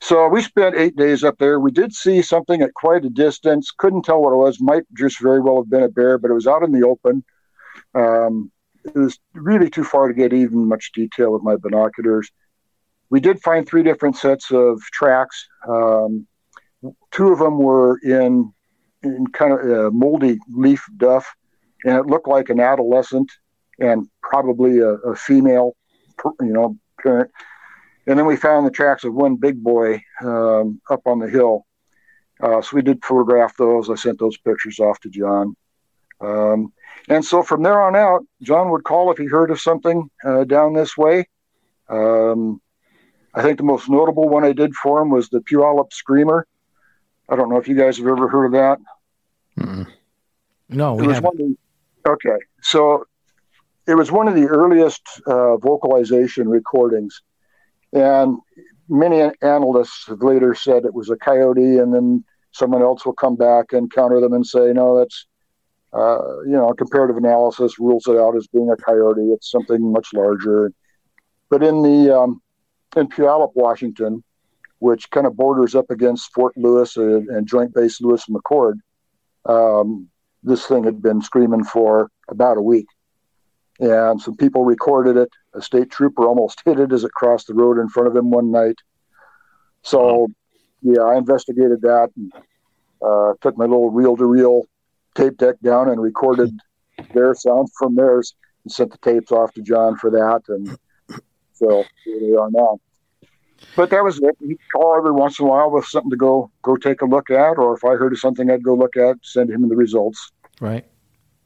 [0.00, 1.60] So we spent eight days up there.
[1.60, 3.70] We did see something at quite a distance.
[3.70, 4.60] Couldn't tell what it was.
[4.60, 7.24] Might just very well have been a bear, but it was out in the open.
[7.94, 8.50] Um,
[8.84, 12.30] it was really too far to get even much detail with my binoculars.
[13.08, 15.46] We did find three different sets of tracks.
[15.66, 16.26] Um,
[17.10, 18.52] two of them were in
[19.02, 21.34] in kind of a moldy leaf duff,
[21.84, 23.30] and it looked like an adolescent
[23.78, 25.76] and probably a, a female,
[26.40, 27.30] you know, parent.
[28.06, 31.66] And then we found the tracks of one big boy um, up on the hill.
[32.42, 33.88] Uh, so we did photograph those.
[33.88, 35.56] I sent those pictures off to John.
[36.20, 36.72] Um,
[37.08, 40.44] And so from there on out, John would call if he heard of something uh,
[40.44, 41.28] down this way.
[41.88, 42.60] Um,
[43.34, 46.46] I think the most notable one I did for him was the Puyallup Screamer.
[47.28, 48.78] I don't know if you guys have ever heard of that.
[49.58, 49.86] Mm-mm.
[50.68, 51.58] No, we haven't.
[52.06, 53.04] Okay, so
[53.86, 57.22] it was one of the earliest uh, vocalization recordings,
[57.92, 58.38] and
[58.88, 63.36] many analysts have later said it was a coyote, and then someone else will come
[63.36, 65.26] back and counter them and say, no, that's
[65.94, 69.32] uh, you know, comparative analysis rules it out as being a coyote.
[69.32, 70.72] It's something much larger.
[71.50, 72.42] But in the um,
[72.96, 74.24] in Puyallup, Washington,
[74.80, 78.74] which kind of borders up against Fort Lewis and, Joint Base Lewis McChord,
[79.46, 80.08] um,
[80.44, 82.86] this thing had been screaming for about a week.
[83.80, 85.30] And some people recorded it.
[85.54, 88.30] A state trooper almost hit it as it crossed the road in front of him
[88.30, 88.76] one night.
[89.82, 90.28] So,
[90.82, 92.32] yeah, I investigated that and
[93.04, 94.62] uh, took my little reel to reel
[95.14, 96.50] tape deck down and recorded
[97.14, 100.42] their sound from theirs and sent the tapes off to John for that.
[100.48, 100.76] And
[101.52, 102.78] so here they are now.
[103.76, 104.36] But that was it.
[104.40, 107.30] He'd call every once in a while with something to go go take a look
[107.30, 110.32] at, or if I heard of something, I'd go look at, send him the results.
[110.60, 110.86] Right.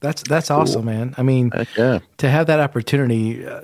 [0.01, 0.59] That's that's cool.
[0.59, 1.15] awesome, man.
[1.17, 1.99] I mean, Heck yeah.
[2.19, 3.63] to have that opportunity, uh,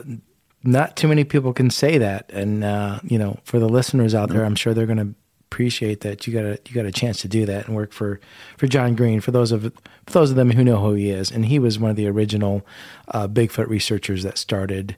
[0.62, 2.30] not too many people can say that.
[2.32, 5.14] And uh, you know, for the listeners out there, I'm sure they're going to
[5.54, 8.20] appreciate that you got a you got a chance to do that and work for
[8.56, 9.20] for John Green.
[9.20, 11.78] For those of for those of them who know who he is, and he was
[11.78, 12.66] one of the original
[13.08, 14.96] uh, Bigfoot researchers that started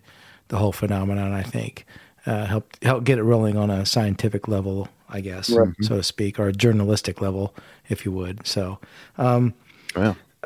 [0.49, 1.33] the whole phenomenon.
[1.33, 1.85] I think
[2.27, 5.69] uh, helped help get it rolling on a scientific level, I guess, right.
[5.81, 7.55] so to speak, or a journalistic level,
[7.89, 8.47] if you would.
[8.47, 8.79] So.
[9.17, 9.55] Um.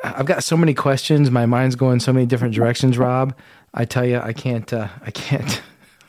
[0.03, 1.31] I've got so many questions.
[1.31, 3.35] My mind's going so many different directions, Rob.
[3.75, 5.63] I tell you, I can't, uh, I can't,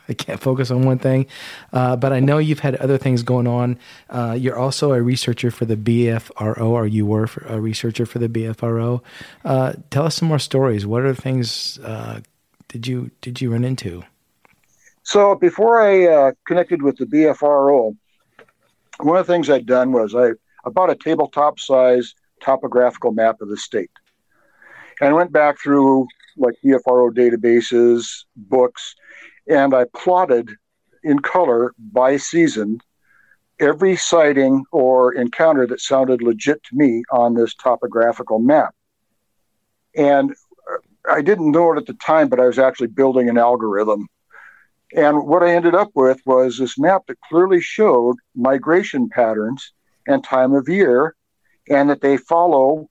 [0.09, 1.27] I can't focus on one thing.
[1.71, 3.77] Uh, but I know you've had other things going on.
[4.09, 8.29] Uh, you're also a researcher for the BFRO, or you were a researcher for the
[8.29, 9.01] BFRO.
[9.45, 10.85] Uh, tell us some more stories.
[10.85, 12.21] What other things uh,
[12.67, 14.03] did you did you run into?
[15.11, 17.97] So before I uh, connected with the BFRO,
[19.01, 20.29] one of the things I'd done was I,
[20.69, 23.91] bought a tabletop size topographical map of the state.
[25.01, 28.95] And I went back through like BFRO databases, books,
[29.49, 30.49] and I plotted
[31.03, 32.79] in color by season
[33.59, 38.73] every sighting or encounter that sounded legit to me on this topographical map.
[39.93, 40.33] And
[41.09, 44.07] I didn't know it at the time, but I was actually building an algorithm.
[44.95, 49.73] And what I ended up with was this map that clearly showed migration patterns
[50.07, 51.15] and time of year
[51.69, 52.89] and that they follow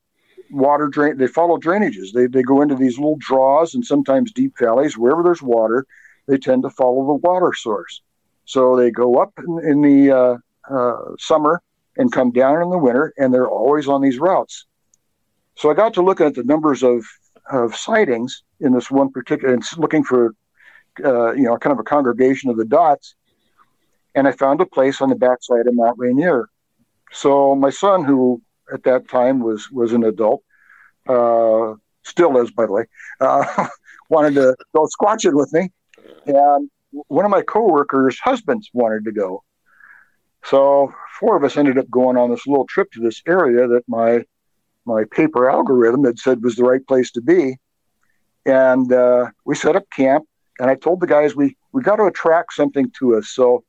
[0.50, 2.12] water drain they follow drainages.
[2.12, 4.96] They, they go into these little draws and sometimes deep valleys.
[4.96, 5.86] Wherever there's water
[6.26, 8.02] they tend to follow the water source.
[8.44, 10.36] So they go up in, in the uh,
[10.72, 11.62] uh, summer
[11.96, 14.66] and come down in the winter and they're always on these routes.
[15.56, 17.04] So i got to look at the numbers of,
[17.50, 20.34] of sightings in this one particular and looking for
[21.04, 23.14] uh, you know kind of a congregation of the dots
[24.14, 26.48] and i found a place on the backside of mount rainier
[27.12, 28.40] so my son who
[28.72, 30.42] at that time was was an adult,
[31.08, 32.84] uh, still is, by the way,
[33.20, 33.68] uh,
[34.10, 35.70] wanted to go squatching with me,
[36.26, 39.42] and one of my coworkers' husbands wanted to go.
[40.44, 43.82] So four of us ended up going on this little trip to this area that
[43.88, 44.24] my
[44.86, 47.58] my paper algorithm had said was the right place to be,
[48.46, 50.24] and uh, we set up camp.
[50.60, 53.30] And I told the guys we we got to attract something to us.
[53.30, 53.64] So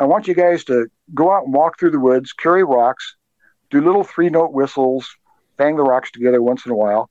[0.00, 3.14] I want you guys to go out and walk through the woods, carry rocks,
[3.70, 5.08] do little three note whistles,
[5.56, 7.08] bang the rocks together once in a while,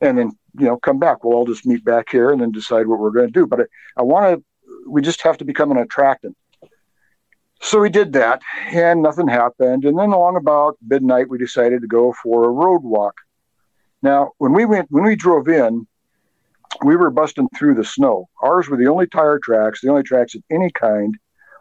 [0.00, 1.24] and then you know come back.
[1.24, 3.44] We'll all just meet back here and then decide what we're going to do.
[3.44, 3.64] But I,
[3.96, 4.44] I want to.
[4.88, 6.36] We just have to become an attractant.
[7.60, 9.84] So we did that, and nothing happened.
[9.84, 13.14] And then along about midnight, we decided to go for a road walk.
[14.00, 15.86] Now, when we went, when we drove in,
[16.84, 18.28] we were busting through the snow.
[18.42, 21.16] Ours were the only tire tracks, the only tracks of any kind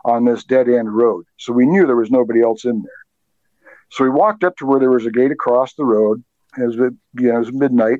[0.05, 1.25] on this dead end road.
[1.37, 2.91] So we knew there was nobody else in there.
[3.89, 6.23] So we walked up to where there was a gate across the road.
[6.57, 7.99] It, you know, it was midnight.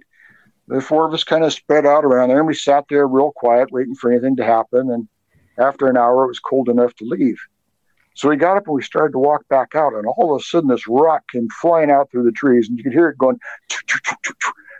[0.68, 3.32] The four of us kind of spread out around there, and we sat there real
[3.36, 4.90] quiet, waiting for anything to happen.
[4.90, 5.08] And
[5.58, 7.38] after an hour, it was cold enough to leave.
[8.14, 10.44] So we got up and we started to walk back out, and all of a
[10.44, 13.40] sudden, this rock came flying out through the trees, and you could hear it going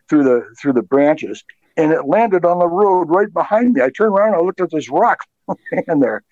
[0.10, 1.44] through the through the branches,
[1.82, 3.82] and it landed on the road right behind me.
[3.82, 5.20] I turned around I looked at this rock
[5.88, 6.24] in there,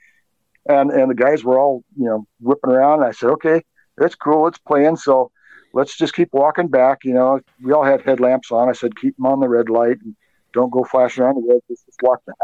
[0.67, 2.99] and and the guys were all you know whipping around.
[2.99, 3.61] And I said, "Okay,
[4.01, 4.47] it's cool.
[4.47, 4.97] It's playing.
[4.97, 5.31] So
[5.73, 6.99] let's just keep walking back.
[7.03, 8.69] You know, we all had headlamps on.
[8.69, 10.15] I said, keep them on the red light and
[10.53, 11.61] don't go flashing around the road.
[11.69, 12.35] Just, just walk back.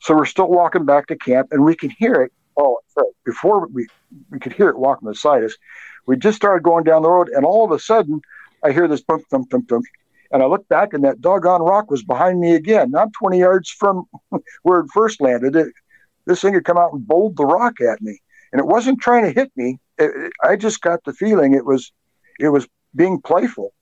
[0.00, 2.32] So we're still walking back to camp and we can hear it.
[2.56, 3.08] Oh, sorry.
[3.24, 3.86] Before we,
[4.30, 5.56] we could hear it walking beside us,
[6.06, 8.20] we just started going down the road and all of a sudden
[8.64, 9.84] I hear this bump, thump, thump, thump.
[10.32, 12.90] And I looked back, and that doggone rock was behind me again.
[12.90, 14.04] Not 20 yards from
[14.62, 15.54] where it first landed.
[15.54, 15.68] It,
[16.26, 18.18] this thing had come out and bowled the rock at me,
[18.52, 19.78] and it wasn't trying to hit me.
[19.98, 21.92] It, it, I just got the feeling it was,
[22.40, 22.66] it was
[22.96, 23.74] being playful.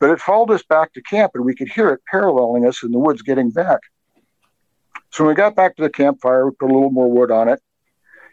[0.00, 2.90] But it followed us back to camp, and we could hear it paralleling us in
[2.90, 3.80] the woods getting back.
[5.10, 7.48] So when we got back to the campfire, we put a little more wood on
[7.48, 7.60] it,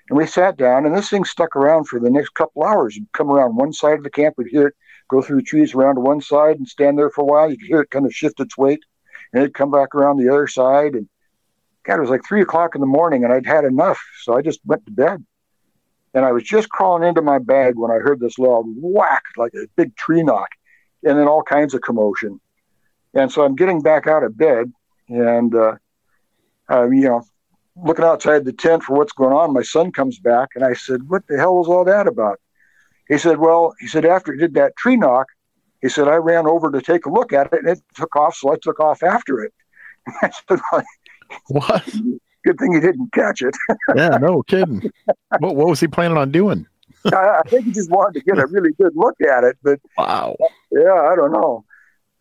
[0.10, 0.86] and we sat down.
[0.86, 2.96] And this thing stuck around for the next couple hours.
[2.96, 4.76] You'd come around one side of the camp, we'd hear it
[5.10, 7.50] go through the trees around one side and stand there for a while.
[7.50, 8.80] You could hear it kind of shift its weight,
[9.32, 10.94] and it'd come back around the other side.
[10.94, 11.08] And
[11.84, 14.42] God, it was like three o'clock in the morning, and I'd had enough, so I
[14.42, 15.24] just went to bed.
[16.14, 19.54] And I was just crawling into my bag when I heard this loud whack, like
[19.56, 20.50] a big tree knock
[21.04, 22.40] and then all kinds of commotion.
[23.14, 24.72] And so I'm getting back out of bed
[25.10, 25.76] and, uh,
[26.70, 27.24] uh, you know,
[27.76, 29.54] looking outside the tent for what's going on.
[29.54, 32.40] My son comes back and I said, What the hell was all that about?
[33.08, 35.28] He said, Well, he said, after he did that tree knock,
[35.82, 38.36] he said, I ran over to take a look at it and it took off.
[38.36, 39.54] So I took off after it.
[40.22, 40.60] I said,
[41.48, 41.84] What?
[42.46, 43.56] Good thing he didn't catch it.
[43.96, 44.92] yeah, no kidding.
[45.40, 46.68] What, what was he planning on doing?
[47.06, 49.80] I, I think he just wanted to get a really good look at it, but
[49.98, 50.36] wow,
[50.72, 51.66] yeah, I don't know.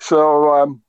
[0.00, 0.82] So um,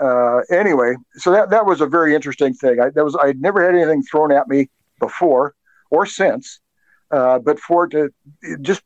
[0.00, 2.80] uh, anyway, so that that was a very interesting thing.
[2.80, 4.68] I that was I'd never had anything thrown at me
[4.98, 5.54] before
[5.90, 6.60] or since,
[7.10, 8.10] uh, but for it to
[8.60, 8.82] just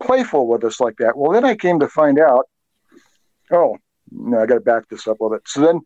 [0.00, 1.16] playful with us like that.
[1.16, 2.46] Well, then I came to find out.
[3.52, 3.76] Oh,
[4.10, 5.46] no, I got to back this up a little bit.
[5.46, 5.80] So then,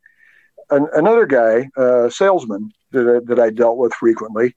[0.71, 4.55] an, another guy, uh, salesman that that I dealt with frequently,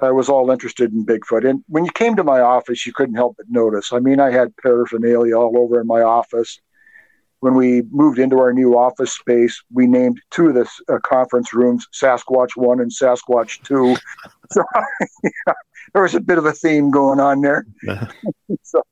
[0.00, 1.48] I was all interested in Bigfoot.
[1.48, 3.92] And when you came to my office, you couldn't help but notice.
[3.92, 6.60] I mean, I had paraphernalia all over in my office.
[7.40, 11.54] When we moved into our new office space, we named two of the uh, conference
[11.54, 13.96] rooms Sasquatch 1 and Sasquatch 2.
[14.52, 14.64] so
[15.22, 15.52] yeah,
[15.92, 17.66] there was a bit of a theme going on there.
[18.62, 18.82] so,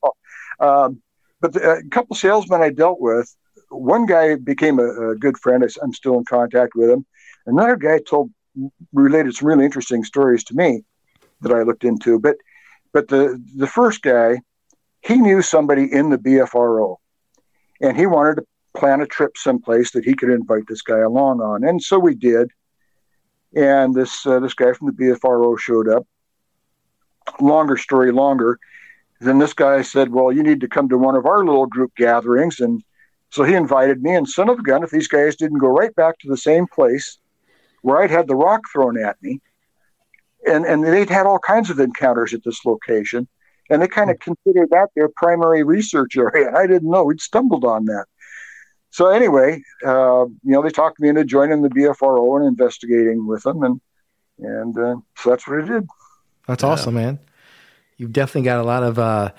[0.60, 1.00] um,
[1.40, 3.34] but the, a couple salesmen I dealt with,
[3.70, 5.64] one guy became a, a good friend.
[5.82, 7.06] I'm still in contact with him.
[7.46, 8.30] Another guy told
[8.92, 10.82] related some really interesting stories to me
[11.40, 12.18] that I looked into.
[12.18, 12.36] But
[12.92, 14.40] but the the first guy,
[15.02, 16.96] he knew somebody in the BFRO,
[17.80, 21.40] and he wanted to plan a trip someplace that he could invite this guy along
[21.40, 22.50] on, and so we did.
[23.54, 26.06] And this uh, this guy from the BFRO showed up.
[27.40, 28.58] Longer story longer.
[29.20, 31.94] Then this guy said, "Well, you need to come to one of our little group
[31.96, 32.82] gatherings," and
[33.30, 34.14] so he invited me.
[34.14, 36.66] And son of a gun, if these guys didn't go right back to the same
[36.66, 37.18] place
[37.82, 39.40] where I'd had the rock thrown at me,
[40.46, 43.26] and and they'd had all kinds of encounters at this location,
[43.70, 46.52] and they kind of considered that their primary research area.
[46.54, 48.06] I didn't know we'd stumbled on that.
[48.90, 53.42] So anyway, uh, you know, they talked me into joining the BFRO and investigating with
[53.42, 53.80] them, and
[54.38, 55.86] and uh, so that's what I did.
[56.46, 56.68] That's yeah.
[56.70, 57.18] awesome, man.
[57.96, 59.32] You've definitely got a lot of uh,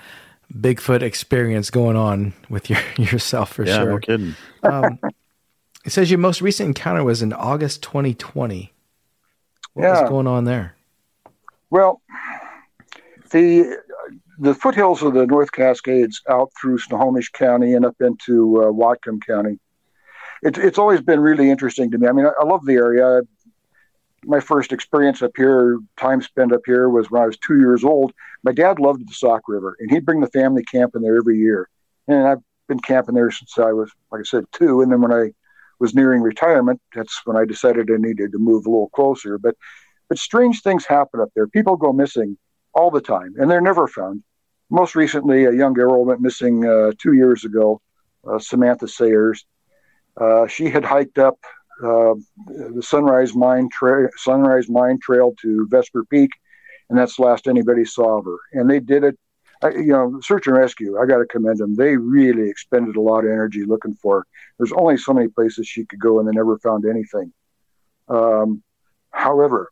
[0.52, 3.90] Bigfoot experience going on with your yourself for yeah, sure.
[3.92, 4.34] No kidding.
[4.62, 4.98] Um,
[5.84, 8.72] it says your most recent encounter was in August 2020.
[9.74, 10.00] What yeah.
[10.00, 10.74] was going on there?
[11.70, 12.00] Well,
[13.30, 13.78] the
[14.38, 19.24] the foothills of the North Cascades out through Snohomish County and up into uh, Whatcom
[19.24, 19.58] County.
[20.42, 22.06] It, it's always been really interesting to me.
[22.06, 23.22] I mean, I, I love the area.
[24.24, 27.84] My first experience up here, time spent up here, was when I was two years
[27.84, 28.12] old.
[28.42, 31.68] My dad loved the Sauk River, and he'd bring the family camping there every year.
[32.08, 34.80] And I've been camping there since I was, like I said, two.
[34.82, 35.32] And then when I
[35.78, 39.38] was nearing retirement, that's when I decided I needed to move a little closer.
[39.38, 39.54] But
[40.08, 41.46] but strange things happen up there.
[41.46, 42.38] People go missing
[42.72, 44.22] all the time, and they're never found.
[44.70, 47.80] Most recently, a young girl went missing uh, two years ago,
[48.26, 49.44] uh, Samantha Sayers.
[50.16, 51.38] Uh, she had hiked up
[51.82, 52.14] uh,
[52.46, 56.30] the Sunrise Mine Trail, Sunrise Mine Trail to Vesper Peak,
[56.88, 58.38] and that's the last anybody saw of her.
[58.52, 59.18] And they did it,
[59.62, 60.98] I, you know, search and rescue.
[60.98, 61.74] I got to commend them.
[61.74, 64.26] They really expended a lot of energy looking for her.
[64.58, 67.32] There's only so many places she could go, and they never found anything.
[68.08, 68.62] Um,
[69.10, 69.70] however,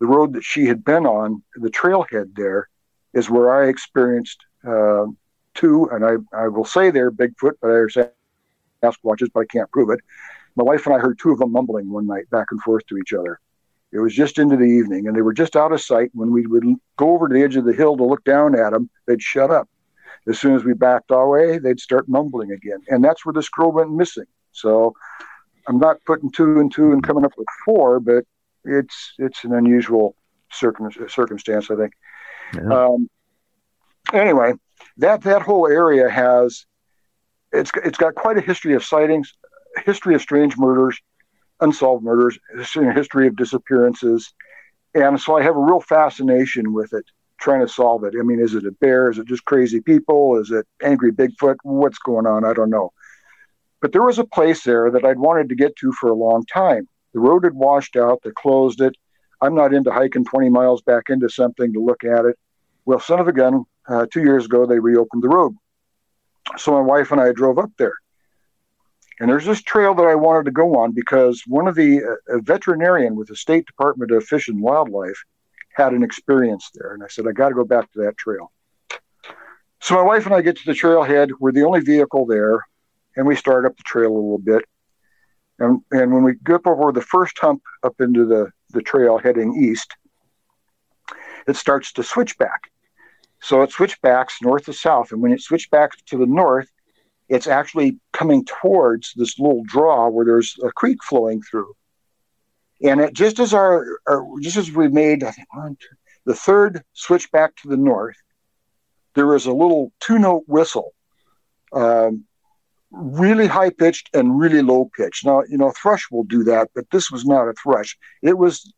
[0.00, 2.68] the road that she had been on, the trailhead there,
[3.12, 5.06] is where I experienced uh,
[5.54, 8.10] two, and I, I will say they're Bigfoot, but I say
[9.02, 10.00] watches, but I can't prove it.
[10.56, 12.96] My wife and I heard two of them mumbling one night back and forth to
[12.98, 13.40] each other.
[13.92, 16.10] It was just into the evening, and they were just out of sight.
[16.14, 16.64] When we would
[16.96, 19.50] go over to the edge of the hill to look down at them, they'd shut
[19.50, 19.68] up.
[20.26, 23.72] As soon as we backed away, they'd start mumbling again, and that's where the scroll
[23.72, 24.24] went missing.
[24.52, 24.94] So
[25.68, 28.24] I'm not putting two and two and coming up with four, but
[28.64, 30.16] it's it's an unusual
[30.50, 31.92] circum, circumstance, I think.
[32.54, 32.86] Yeah.
[32.86, 33.10] Um,
[34.12, 34.54] anyway,
[34.98, 36.66] that that whole area has
[37.52, 39.34] it's it's got quite a history of sightings,
[39.84, 41.00] history of strange murders,
[41.60, 42.38] unsolved murders,
[42.94, 44.32] history of disappearances,
[44.94, 47.04] and so I have a real fascination with it,
[47.38, 48.14] trying to solve it.
[48.18, 49.10] I mean, is it a bear?
[49.10, 50.38] Is it just crazy people?
[50.40, 51.56] Is it angry Bigfoot?
[51.62, 52.44] What's going on?
[52.44, 52.92] I don't know.
[53.80, 56.44] but there was a place there that I'd wanted to get to for a long
[56.46, 56.88] time.
[57.12, 58.96] The road had washed out, they closed it.
[59.42, 62.38] I'm not into hiking 20 miles back into something to look at it.
[62.86, 65.54] Well, son of a gun, uh, two years ago, they reopened the road.
[66.56, 67.94] So my wife and I drove up there.
[69.20, 72.40] And there's this trail that I wanted to go on because one of the a
[72.40, 75.22] veterinarian with the State Department of Fish and Wildlife
[75.74, 76.94] had an experience there.
[76.94, 78.50] And I said, I got to go back to that trail.
[79.80, 81.30] So my wife and I get to the trailhead.
[81.38, 82.60] We're the only vehicle there.
[83.16, 84.64] And we start up the trail a little bit.
[85.58, 89.62] And, and when we get over the first hump up into the, the trail heading
[89.62, 89.94] east,
[91.46, 92.70] it starts to switch back.
[93.40, 95.12] So it switchbacks north to south.
[95.12, 96.70] And when it switchbacks to the north,
[97.28, 101.72] it's actually coming towards this little draw where there's a creek flowing through.
[102.82, 105.96] And it, just as our, our just as we made I think one, two,
[106.26, 108.16] the third switch back to the north,
[109.14, 110.92] there was a little two note whistle,
[111.72, 112.24] um,
[112.90, 115.24] really high pitched and really low pitched.
[115.24, 117.96] Now you know thrush will do that, but this was not a thrush.
[118.22, 118.72] It was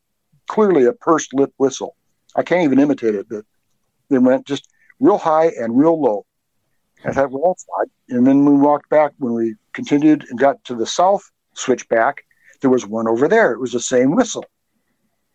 [0.47, 1.97] clearly a pursed lip whistle.
[2.36, 3.44] I can't even imitate it, but
[4.11, 4.68] it went just
[5.01, 6.26] real high and real low.
[7.07, 7.88] I thought, well, that's odd.
[8.09, 11.22] And then we walked back when we continued and got to the south
[11.54, 12.24] switchback.
[12.61, 13.52] There was one over there.
[13.52, 14.44] It was the same whistle.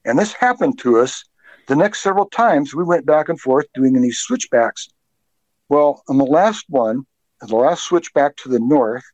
[0.04, 1.24] And this happened to us
[1.68, 2.76] the next several times.
[2.76, 4.90] We went back and forth doing these switchbacks.
[5.70, 7.06] Well, on the last one,
[7.40, 9.06] the last switchback to the north,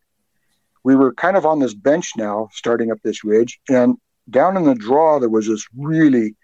[0.84, 3.60] we were kind of on this bench now, starting up this ridge.
[3.70, 3.97] And
[4.30, 6.36] down in the draw, there was this really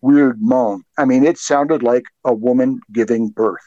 [0.00, 0.82] weird moan.
[0.98, 3.62] I mean, it sounded like a woman giving birth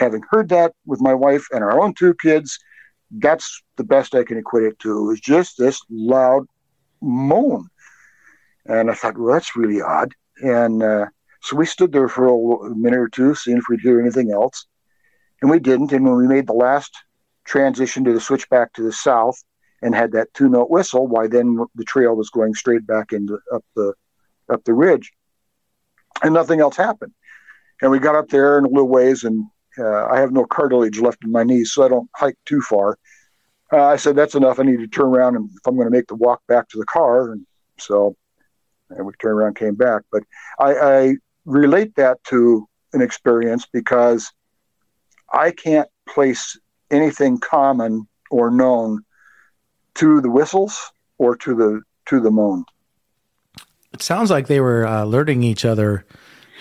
[0.00, 2.58] having heard that with my wife and our own two kids,
[3.18, 5.10] that's the best I can equate it to.
[5.10, 6.46] Is just this loud
[7.00, 7.68] moan,
[8.66, 10.14] and I thought, well, that's really odd.
[10.42, 11.06] And uh,
[11.42, 14.66] so we stood there for a minute or two, seeing if we'd hear anything else,
[15.42, 15.92] and we didn't.
[15.92, 16.92] And when we made the last
[17.44, 19.42] transition to the switch back to the south
[19.82, 23.38] and had that two note whistle, why then the trail was going straight back into
[23.52, 23.92] up the
[24.50, 25.12] up the ridge,
[26.22, 27.12] and nothing else happened.
[27.82, 29.46] And we got up there in a little ways, and
[29.78, 32.98] uh, I have no cartilage left in my knees, so I don't hike too far.
[33.72, 34.58] Uh, I said, that's enough.
[34.58, 36.78] I need to turn around and if I'm going to make the walk back to
[36.78, 37.32] the car.
[37.32, 37.46] And
[37.78, 38.16] so
[38.90, 40.02] and we turned around, came back.
[40.10, 40.24] But
[40.58, 41.14] I, I
[41.44, 44.32] relate that to an experience because
[45.32, 46.58] I can't place
[46.90, 49.04] anything common or known
[49.94, 52.64] to the whistles or to the to the moan.
[53.92, 56.04] It sounds like they were uh, alerting each other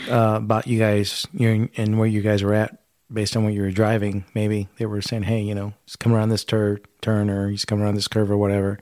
[0.10, 2.79] uh, about you guys you and where you guys were at
[3.12, 6.18] based on what you were driving, maybe they were saying, "Hey, you know, he's coming
[6.18, 8.80] around this tur- turn, or he's coming around this curve, or whatever."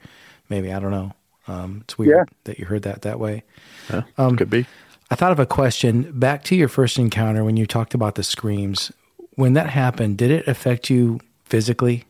[0.49, 1.13] Maybe I don't know.
[1.47, 2.33] Um, it's weird yeah.
[2.43, 3.43] that you heard that that way.
[3.89, 4.65] Yeah, um, could be.
[5.09, 8.23] I thought of a question back to your first encounter when you talked about the
[8.23, 8.91] screams.
[9.35, 12.05] When that happened, did it affect you physically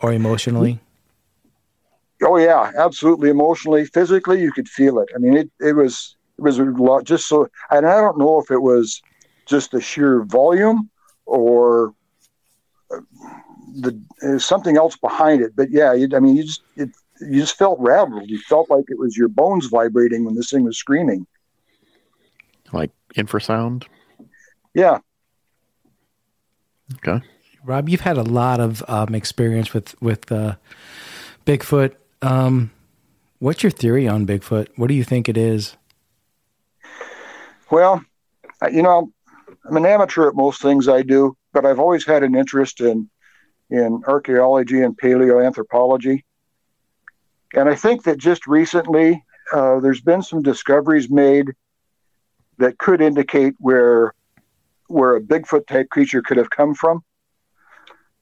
[0.00, 0.80] or emotionally?
[2.22, 3.30] Oh yeah, absolutely.
[3.30, 5.08] Emotionally, physically, you could feel it.
[5.14, 7.04] I mean, it it was it was a lot.
[7.04, 9.02] Just so, and I don't know if it was
[9.46, 10.90] just the sheer volume
[11.26, 11.94] or
[12.90, 13.00] uh,
[13.74, 15.54] the something else behind it.
[15.56, 18.28] But yeah, you, I mean, you just it, you just felt rattled.
[18.28, 21.26] You felt like it was your bones vibrating when this thing was screaming,
[22.72, 23.84] like infrasound.
[24.74, 24.98] Yeah.
[26.96, 27.24] Okay.
[27.64, 30.56] Rob, you've had a lot of um, experience with with uh,
[31.46, 31.94] Bigfoot.
[32.20, 32.70] Um,
[33.38, 34.68] what's your theory on Bigfoot?
[34.76, 35.76] What do you think it is?
[37.70, 38.04] Well,
[38.70, 39.12] you know,
[39.64, 43.08] I'm an amateur at most things I do, but I've always had an interest in
[43.70, 46.22] in archaeology and paleoanthropology.
[47.54, 51.50] And I think that just recently uh, there's been some discoveries made
[52.58, 54.12] that could indicate where
[54.88, 57.02] where a Bigfoot type creature could have come from.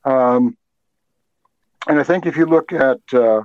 [0.04, 0.56] Um,
[1.88, 3.42] and I think if you look at uh,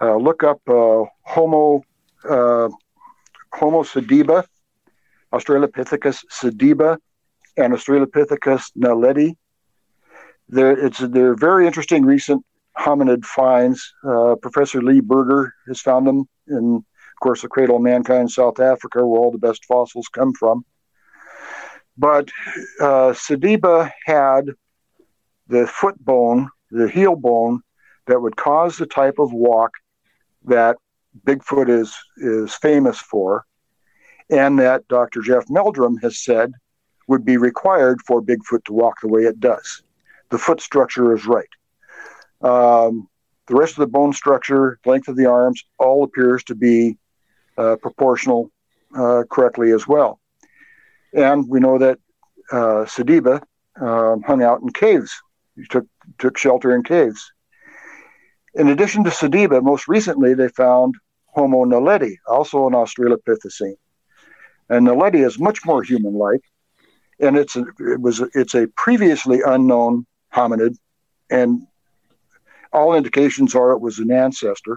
[0.00, 1.82] uh, look up uh, Homo
[2.28, 2.68] uh,
[3.52, 4.44] Homo sediba,
[5.32, 6.98] Australopithecus sediba
[7.56, 9.36] and Australopithecus naledi.
[10.48, 12.44] They're, it's, they're very interesting recent
[12.78, 13.94] hominid finds.
[14.04, 18.60] Uh, Professor Lee Berger has found them in, of course, the cradle of mankind, South
[18.60, 20.64] Africa, where all the best fossils come from.
[21.96, 22.30] But
[22.80, 24.46] uh, Sediba had
[25.48, 27.60] the foot bone, the heel bone,
[28.06, 29.70] that would cause the type of walk
[30.44, 30.76] that
[31.24, 33.44] Bigfoot is is famous for
[34.30, 35.20] and that Dr.
[35.22, 36.52] Jeff Meldrum has said
[37.08, 39.82] would be required for Bigfoot to walk the way it does.
[40.30, 41.48] The foot structure is right.
[42.40, 43.08] Um,
[43.46, 46.96] the rest of the bone structure, length of the arms, all appears to be
[47.58, 48.50] uh, proportional
[48.96, 50.20] uh, correctly as well.
[51.12, 51.98] And we know that
[52.50, 53.42] uh, Sediba
[53.80, 55.12] um, hung out in caves.
[55.56, 55.86] He took
[56.18, 57.32] took shelter in caves.
[58.54, 60.94] In addition to Sediba, most recently they found
[61.26, 63.76] Homo naledi, also an Australopithecine.
[64.68, 66.42] And naledi is much more human-like,
[67.20, 70.76] and it's a, it was it's a previously unknown hominid,
[71.30, 71.66] and
[72.72, 74.76] all indications are it was an ancestor,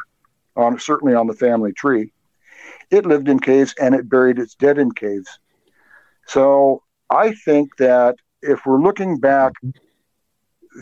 [0.56, 2.12] on certainly on the family tree.
[2.92, 5.40] It lived in caves and it buried its dead in caves.
[6.28, 9.54] So I think that if we're looking back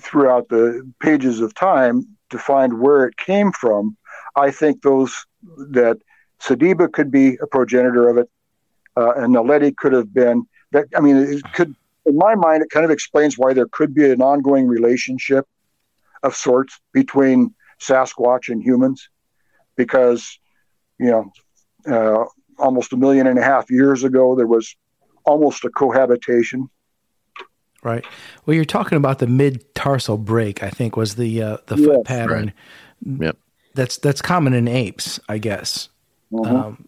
[0.01, 3.95] throughout the pages of time to find where it came from,
[4.35, 5.13] I think those
[5.69, 5.97] that
[6.41, 8.29] Sediba could be a progenitor of it,
[8.97, 10.47] uh, and Naledi could have been.
[10.71, 11.75] That I mean, it could
[12.05, 15.47] in my mind, it kind of explains why there could be an ongoing relationship
[16.21, 19.09] of sorts between Sasquatch and humans
[19.75, 20.37] because,
[20.99, 21.31] you know,
[21.87, 22.25] uh,
[22.59, 24.75] almost a million and a half years ago, there was
[25.25, 26.69] almost a cohabitation.
[27.83, 28.05] Right.
[28.45, 30.63] Well, you're talking about the mid tarsal break.
[30.63, 32.53] I think was the uh, the yes, foot pattern.
[33.05, 33.25] Right.
[33.25, 33.37] Yep.
[33.73, 35.89] That's that's common in apes, I guess.
[36.31, 36.55] Mm-hmm.
[36.55, 36.87] Um,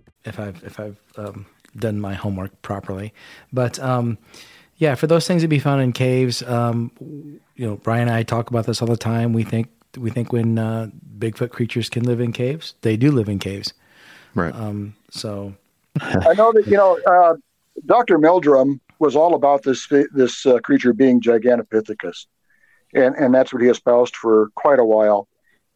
[0.25, 1.45] if I've if I've um,
[1.77, 3.13] done my homework properly.
[3.51, 4.17] But um,
[4.77, 6.91] yeah, for those things to be found in caves, um,
[7.55, 9.33] you know, Brian and I talk about this all the time.
[9.33, 13.29] We think we think when uh, Bigfoot creatures can live in caves, they do live
[13.29, 13.73] in caves.
[14.33, 14.53] Right.
[14.55, 15.53] Um, so
[16.01, 17.35] I know that you know uh,
[17.85, 18.17] Dr.
[18.17, 22.27] Meldrum was all about this this uh, creature being Gigantopithecus,
[22.93, 25.27] and and that's what he espoused for quite a while.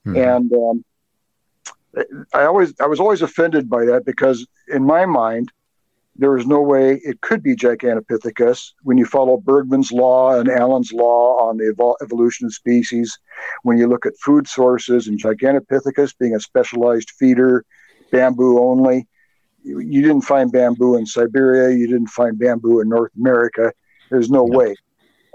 [0.06, 0.18] Mm-hmm.
[0.18, 0.86] And um,
[2.34, 5.52] I always I was always offended by that because in my mind
[6.18, 10.94] there is no way it could be Gigantopithecus when you follow Bergmann's law and Allen's
[10.94, 13.18] law on the evol- evolution of species.
[13.64, 17.66] When you look at food sources and Gigantopithecus being a specialized feeder,
[18.12, 19.08] bamboo only,
[19.64, 21.76] you, you didn't find bamboo in Siberia.
[21.76, 23.74] You didn't find bamboo in North America.
[24.10, 24.76] There's no way.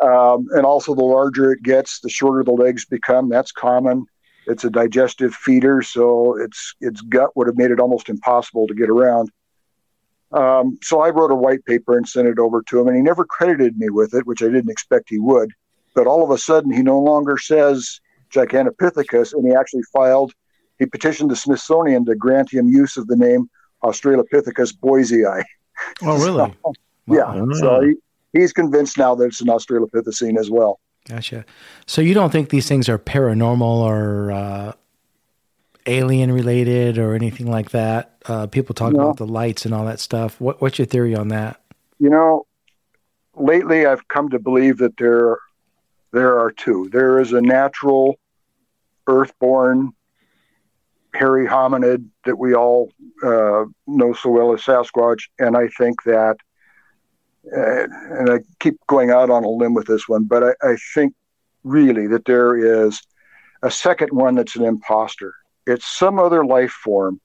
[0.02, 3.28] Um, and also, the larger it gets, the shorter the legs become.
[3.28, 4.06] That's common.
[4.46, 8.74] It's a digestive feeder, so its its gut would have made it almost impossible to
[8.74, 9.30] get around.
[10.32, 13.02] Um, so I wrote a white paper and sent it over to him, and he
[13.02, 15.50] never credited me with it, which I didn't expect he would.
[15.94, 18.00] But all of a sudden, he no longer says
[18.32, 20.32] Gigantopithecus, and he actually filed,
[20.78, 23.50] he petitioned the Smithsonian to grant him use of the name
[23.82, 25.42] Australopithecus boisei.
[26.02, 26.54] Oh, really?
[26.64, 26.72] so,
[27.08, 27.44] yeah.
[27.54, 27.94] So he,
[28.32, 30.78] he's convinced now that it's an Australopithecine as well.
[31.08, 31.44] Gotcha.
[31.86, 34.72] So you don't think these things are paranormal or uh,
[35.86, 38.16] alien related or anything like that?
[38.26, 39.00] Uh, people talk no.
[39.00, 40.40] about the lights and all that stuff.
[40.40, 41.60] What, what's your theory on that?
[41.98, 42.46] You know,
[43.34, 45.38] lately I've come to believe that there
[46.12, 46.88] there are two.
[46.90, 48.18] There is a natural,
[49.06, 49.92] earthborn,
[51.14, 52.90] hairy hominid that we all
[53.22, 56.36] uh, know so well as Sasquatch, and I think that
[57.44, 61.14] and I keep going out on a limb with this one, but I, I think
[61.64, 63.00] really that there is
[63.62, 65.34] a second one that's an imposter.
[65.66, 67.20] It's some other life form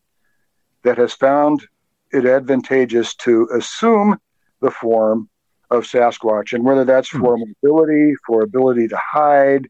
[0.83, 1.67] that has found
[2.11, 4.19] it advantageous to assume
[4.61, 5.29] the form
[5.71, 7.21] of Sasquatch, and whether that's hmm.
[7.21, 9.67] for mobility, for ability to hide,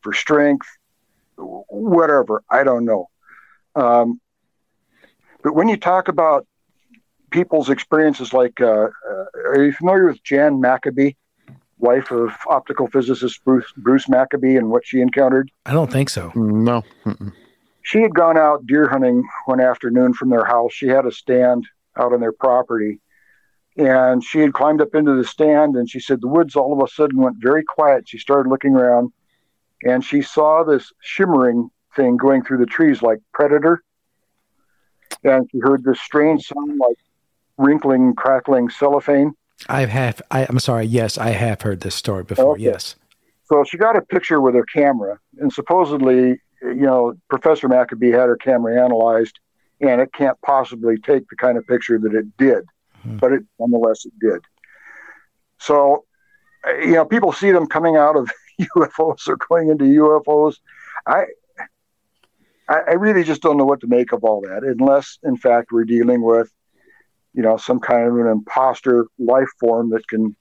[0.00, 0.66] for strength,
[1.36, 3.08] whatever, I don't know.
[3.74, 4.20] Um,
[5.42, 6.46] but when you talk about
[7.32, 11.12] people's experiences like uh, uh, are you familiar with jan maccabee
[11.78, 15.50] wife of optical physicist bruce, bruce maccabee and what she encountered?
[15.66, 16.30] I don't think so.
[16.36, 17.32] No Mm-mm.
[17.82, 20.72] she had gone out deer hunting one afternoon from their house.
[20.72, 21.66] She had a stand
[21.96, 23.00] out on their property
[23.76, 26.86] and she had climbed up into the stand and she said the woods all of
[26.86, 28.08] a sudden went very quiet.
[28.08, 29.12] She started looking around
[29.82, 33.82] and she saw this shimmering thing going through the trees like predator
[35.24, 36.96] and she heard this strange sound like
[37.62, 39.32] wrinkling, crackling cellophane.
[39.68, 40.20] I have.
[40.30, 40.86] I, am sorry.
[40.86, 42.54] Yes, I have heard this story before.
[42.54, 42.64] Okay.
[42.64, 42.96] Yes.
[43.44, 48.28] So she got a picture with her camera, and supposedly you know, Professor Maccabee had
[48.28, 49.38] her camera analyzed,
[49.80, 52.64] and it can't possibly take the kind of picture that it did,
[53.02, 53.16] hmm.
[53.16, 54.40] but it nonetheless it did.
[55.58, 56.04] So,
[56.80, 58.30] you know, people see them coming out of
[58.76, 60.58] UFOs or going into UFOs.
[61.06, 61.24] I,
[62.68, 65.84] I really just don't know what to make of all that, unless, in fact, we're
[65.84, 66.50] dealing with,
[67.34, 70.36] you know, some kind of an imposter life form that can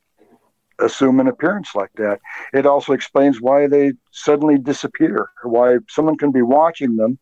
[0.79, 2.19] assume an appearance like that.
[2.53, 7.19] It also explains why they suddenly disappear, why someone can be watching them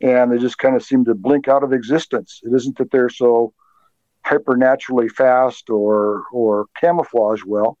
[0.00, 2.40] and they just kind of seem to blink out of existence.
[2.42, 3.54] It isn't that they're so
[4.24, 7.78] hypernaturally fast or or camouflage well.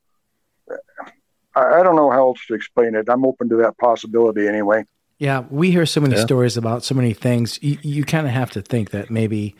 [1.54, 3.08] I, I, don't know how else to explain it.
[3.08, 4.84] I'm open to that possibility anyway.
[5.18, 6.24] Yeah, we hear so many yeah.
[6.24, 7.62] stories about so many things.
[7.62, 9.54] You, you kind of have to think that maybe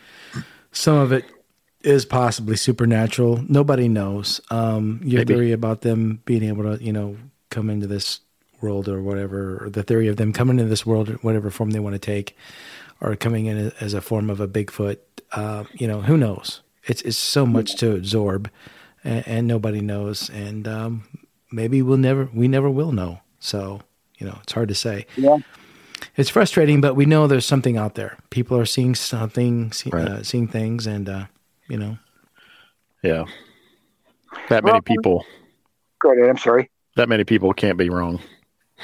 [0.73, 1.25] some of it
[1.85, 3.45] is possibly supernatural.
[3.49, 4.41] Nobody knows.
[4.51, 5.35] Um, your Maybe.
[5.35, 7.17] theory about them being able to, you know,
[7.51, 8.21] come into this
[8.61, 11.81] world or whatever, or the theory of them coming into this world, whatever form they
[11.81, 12.37] want to take,
[13.01, 14.99] or coming in as a form of a Bigfoot.
[15.33, 16.63] Uh, you know, who knows?
[16.85, 18.51] It's it's so much to absorb,
[19.05, 20.31] and, and nobody knows.
[20.31, 21.05] And um,
[21.51, 23.21] maybe we'll never, we never will know.
[23.41, 23.81] So
[24.23, 25.07] you know, it's hard to say.
[25.17, 25.39] Yeah.
[26.17, 28.19] It's frustrating, but we know there's something out there.
[28.31, 30.07] People are seeing something, see, right.
[30.07, 31.25] uh, seeing things, and uh,
[31.73, 31.97] you know.
[33.03, 33.25] Yeah.
[34.51, 35.25] That many people.
[36.03, 36.29] Go ahead.
[36.29, 36.71] I'm sorry.
[36.97, 38.21] That many people can't be wrong.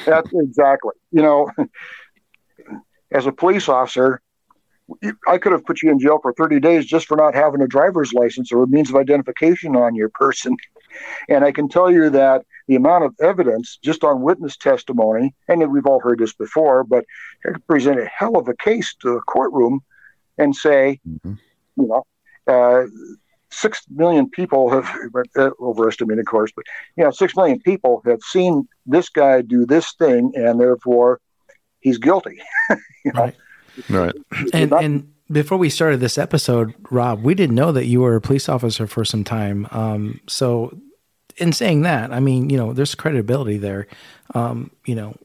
[0.06, 0.92] That's exactly.
[1.12, 1.50] You know,
[3.12, 4.22] as a police officer,
[5.28, 7.66] I could have put you in jail for 30 days just for not having a
[7.66, 10.56] driver's license or a means of identification on your person.
[11.28, 15.70] And I can tell you that the amount of evidence just on witness testimony, and
[15.70, 17.04] we've all heard this before, but
[17.44, 19.80] I could present a hell of a case to a courtroom
[20.38, 21.34] and say, mm-hmm.
[21.76, 22.06] you know,
[22.48, 22.84] uh,
[23.50, 24.88] six million people have
[25.36, 26.64] uh, overestimated, of course, but
[26.96, 31.20] you know, six million people have seen this guy do this thing, and therefore
[31.80, 32.40] he's guilty.
[33.04, 33.22] you know?
[33.22, 33.36] Right.
[33.88, 34.14] Right.
[34.52, 38.20] And and before we started this episode, Rob, we didn't know that you were a
[38.20, 39.68] police officer for some time.
[39.70, 40.76] Um, so,
[41.36, 43.86] in saying that, I mean, you know, there's credibility there.
[44.34, 45.16] Um, you know,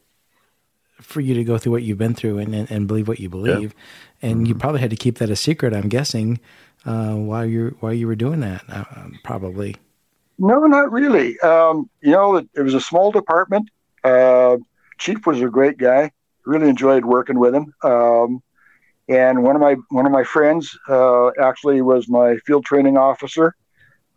[1.02, 3.30] for you to go through what you've been through and, and, and believe what you
[3.30, 3.74] believe,
[4.22, 4.30] yeah.
[4.30, 4.46] and mm-hmm.
[4.48, 5.74] you probably had to keep that a secret.
[5.74, 6.40] I'm guessing
[6.86, 9.76] uh, while you while you were doing that, uh, probably.
[10.38, 11.40] No, not really.
[11.40, 13.70] Um, you know, it, it, was a small department.
[14.04, 14.58] Uh,
[14.98, 16.12] Chief was a great guy.
[16.46, 17.74] Really enjoyed working with him.
[17.84, 18.42] Um,
[19.08, 23.56] and one of my one of my friends uh, actually was my field training officer.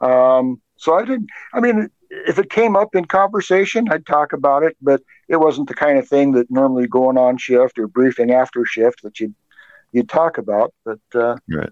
[0.01, 1.29] Um, so I didn't.
[1.53, 5.69] I mean, if it came up in conversation, I'd talk about it, but it wasn't
[5.69, 9.35] the kind of thing that normally going on shift or briefing after shift that you
[9.93, 10.73] you'd talk about.
[10.85, 11.71] But uh, right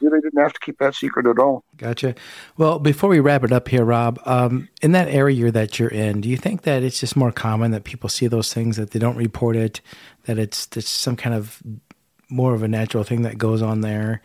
[0.00, 1.64] really didn't have to keep that secret at all.
[1.76, 2.14] Gotcha.
[2.56, 6.20] Well, before we wrap it up here, Rob, um, in that area that you're in,
[6.20, 8.98] do you think that it's just more common that people see those things that they
[8.98, 9.80] don't report it,
[10.24, 11.62] that it's it's some kind of
[12.28, 14.20] more of a natural thing that goes on there,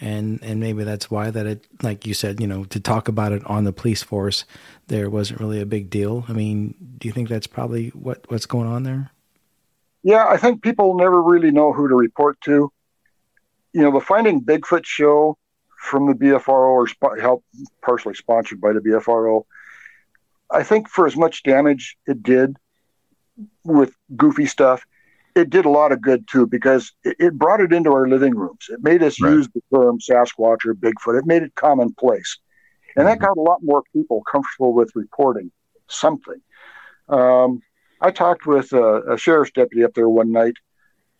[0.00, 3.32] and and maybe that's why that it, like you said, you know, to talk about
[3.32, 4.44] it on the police force,
[4.88, 6.24] there wasn't really a big deal.
[6.28, 9.10] I mean, do you think that's probably what what's going on there?
[10.02, 12.70] Yeah, I think people never really know who to report to
[13.74, 15.36] you know, the Finding Bigfoot show
[15.76, 17.44] from the BFRO or sp- help
[17.82, 19.44] partially sponsored by the BFRO.
[20.50, 22.56] I think for as much damage it did
[23.64, 24.86] with goofy stuff,
[25.34, 28.36] it did a lot of good too because it, it brought it into our living
[28.36, 28.66] rooms.
[28.70, 29.32] It made us right.
[29.32, 31.18] use the term Sasquatch or Bigfoot.
[31.18, 32.38] It made it commonplace,
[32.96, 33.24] and that mm-hmm.
[33.24, 35.50] got a lot more people comfortable with reporting
[35.88, 36.40] something.
[37.08, 37.60] Um,
[38.00, 40.54] I talked with a, a sheriff's deputy up there one night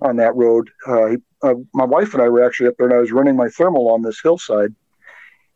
[0.01, 0.71] on that road.
[0.87, 3.37] Uh, he uh, my wife and I were actually up there, and I was running
[3.37, 4.75] my thermal on this hillside,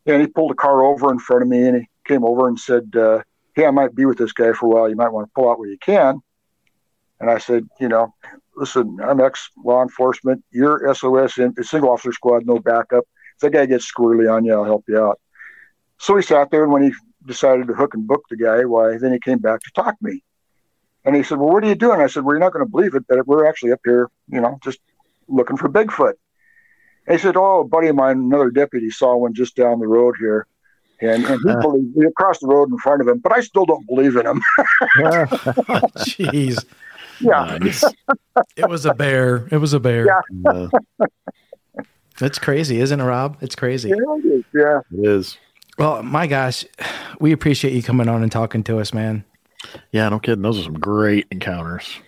[0.06, 2.58] and he pulled a car over in front of me, and he came over and
[2.58, 3.22] said, uh,
[3.54, 4.88] "Hey, I might be with this guy for a while.
[4.88, 6.20] You might want to pull out where you can."
[7.20, 8.14] And I said, "You know,
[8.56, 10.44] listen, I'm ex law enforcement.
[10.50, 13.04] You're SOS in single officer squad, no backup.
[13.36, 15.20] If that guy gets squirrely on you, I'll help you out."
[15.98, 16.92] So he sat there, and when he
[17.26, 20.04] decided to hook and book the guy, why, then he came back to talk to
[20.04, 20.22] me.
[21.04, 22.00] And he said, Well, what are you doing?
[22.00, 24.40] I said, Well, you're not going to believe it, but we're actually up here, you
[24.40, 24.80] know, just
[25.28, 26.14] looking for Bigfoot.
[27.06, 29.86] And he said, "Oh, a buddy of mine, another deputy, saw one just down the
[29.86, 30.46] road here."
[31.00, 33.40] And, and he uh, believed he across the road in front of him, but I
[33.40, 34.42] still don't believe in him.
[34.98, 36.64] Jeez.
[37.20, 37.58] Yeah.
[37.60, 37.84] Nice.
[38.56, 39.46] it was a bear.
[39.50, 40.06] It was a bear.
[40.44, 40.68] Yeah.
[42.18, 43.36] That's crazy, isn't it, Rob?
[43.40, 43.90] It's crazy.
[43.90, 44.44] Yeah, it is.
[44.52, 44.80] Yeah.
[44.92, 45.38] It is.
[45.78, 46.64] Well, my gosh,
[47.20, 49.24] we appreciate you coming on and talking to us, man.
[49.92, 50.42] Yeah, no kidding.
[50.42, 52.00] Those are some great encounters.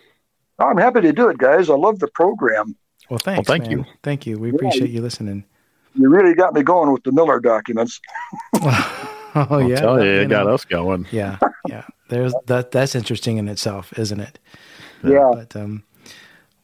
[0.58, 1.70] I'm happy to do it, guys.
[1.70, 2.76] I love the program.
[3.11, 3.48] Well, thanks.
[3.48, 3.78] Well, thank man.
[3.78, 3.84] you.
[4.02, 4.38] Thank you.
[4.38, 5.44] We yeah, appreciate you listening.
[5.94, 8.00] You really got me going with the Miller documents.
[8.62, 11.06] oh I'll yeah, tell you, it got us going.
[11.11, 11.38] Yeah,
[11.68, 11.84] yeah.
[12.08, 12.70] There's that.
[12.70, 14.38] That's interesting in itself, isn't it?
[15.02, 15.32] Yeah.
[15.34, 15.82] But um,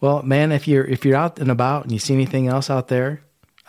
[0.01, 2.86] Well, man, if you're if you're out and about and you see anything else out
[2.88, 3.22] there,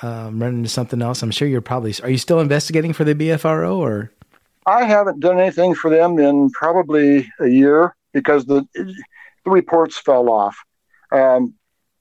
[0.03, 1.95] um, running into something else, I'm sure you're probably.
[2.03, 4.11] Are you still investigating for the BFRO or?
[4.67, 10.29] I haven't done anything for them in probably a year because the the reports fell
[10.29, 10.57] off.
[11.11, 11.55] Um,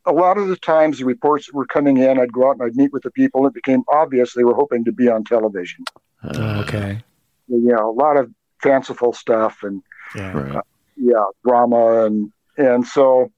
[0.06, 2.18] a lot of the times, the reports were coming in.
[2.18, 3.46] I'd go out and I'd meet with the people.
[3.46, 5.84] It became obvious they were hoping to be on television.
[6.22, 7.02] Uh, okay.
[7.48, 8.30] You know, a lot of
[8.62, 9.82] fanciful stuff and
[10.14, 10.32] Yeah.
[10.32, 10.64] Right.
[10.96, 13.30] yeah, drama and and so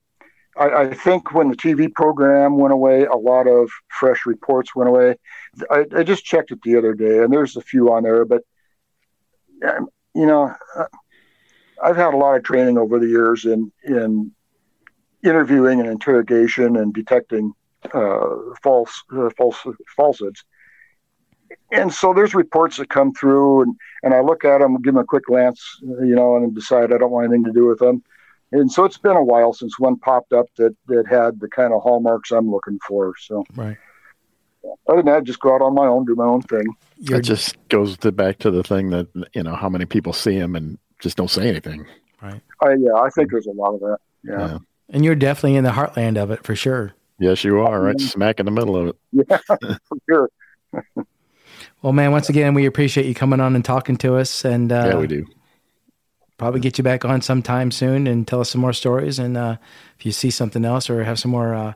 [0.56, 4.88] I, I think when the TV program went away, a lot of fresh reports went
[4.88, 5.16] away.
[5.70, 8.42] I, I just checked it the other day, and there's a few on there, but
[9.66, 10.84] um, you know, uh,
[11.82, 14.32] I've had a lot of training over the years in in
[15.22, 17.52] interviewing and interrogation and detecting
[17.92, 19.56] uh, false uh, false
[19.96, 20.44] falsehoods.
[21.72, 25.02] And so there's reports that come through, and, and I look at them, give them
[25.02, 28.02] a quick glance, you know, and decide I don't want anything to do with them.
[28.52, 31.72] And so it's been a while since one popped up that, that had the kind
[31.74, 33.14] of hallmarks I'm looking for.
[33.18, 33.76] So Right.
[34.88, 36.64] other than that, just go out on my own, do my own thing.
[36.96, 40.12] You're It just goes to back to the thing that you know how many people
[40.12, 41.86] see him and just don't say anything.
[42.22, 43.98] right, I, yeah, I think there's a lot of that.
[44.24, 44.48] Yeah.
[44.48, 44.58] Yeah.
[44.88, 46.94] And you're definitely in the heartland of it for sure.
[47.18, 48.96] Yes, you are right smack in the middle of it.
[49.30, 50.30] Yeah, for sure.
[51.82, 54.84] Well, man, once again, we appreciate you coming on and talking to us, and uh,
[54.88, 55.24] yeah, we do.
[56.36, 59.18] probably get you back on sometime soon and tell us some more stories.
[59.18, 59.56] And uh,
[59.98, 61.74] if you see something else or have some more uh,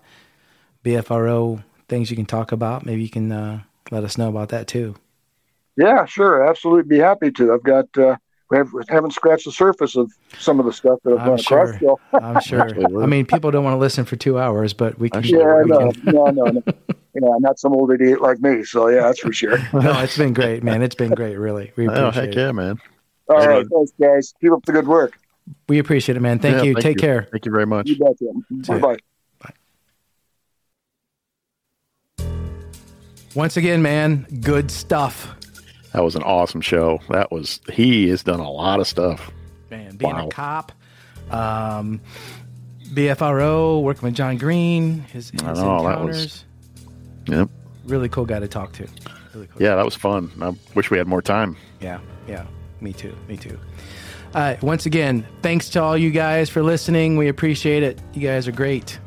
[0.84, 4.66] BFRO things you can talk about, maybe you can uh, let us know about that
[4.66, 4.96] too.
[5.76, 6.48] Yeah, sure.
[6.48, 7.52] Absolutely be happy to.
[7.52, 8.16] I've got, uh,
[8.52, 11.26] we, have, we haven't scratched the surface of some of the stuff that I've I'm
[11.26, 11.68] done across.
[11.70, 11.78] sure.
[11.80, 13.02] So, I'm sure.
[13.02, 15.24] I mean, people don't want to listen for two hours, but we can.
[15.24, 16.62] Yeah, we no, can- no, no, no.
[17.14, 18.62] Yeah, not some old idiot like me.
[18.64, 19.58] So, yeah, that's for sure.
[19.72, 20.82] no, it's been great, man.
[20.82, 21.72] It's been great, really.
[21.76, 22.36] We Oh appreciate heck it.
[22.36, 22.78] yeah, man!
[23.28, 23.66] All Hey, right.
[23.70, 24.34] Thanks, guys.
[24.40, 25.18] Keep up the good work.
[25.68, 26.38] We appreciate it, man.
[26.38, 26.74] Thank Yeah, you.
[26.74, 27.28] Take care.
[27.30, 27.88] Thank you very much.
[27.88, 28.78] You betcha.
[28.80, 28.96] Bye bye.
[33.34, 35.34] Once again, man, good stuff.
[35.92, 37.00] That was an awesome show.
[37.10, 39.30] That was he has done a lot of stuff.
[39.70, 40.26] Man, being Wow.
[40.26, 40.72] a cop,
[41.30, 42.00] um,
[42.94, 46.44] BFRO, working with John Green, his, his I know, that was- encounters.
[47.26, 47.48] Yep.
[47.86, 48.86] Really cool guy to talk to.
[49.34, 49.62] Really cool.
[49.62, 50.30] Yeah, that was fun.
[50.40, 51.56] I wish we had more time.
[51.80, 52.44] Yeah, yeah.
[52.80, 53.14] Me too.
[53.28, 53.58] Me too.
[54.34, 54.62] All right.
[54.62, 57.16] Once again, thanks to all you guys for listening.
[57.16, 57.98] We appreciate it.
[58.14, 58.98] You guys are great.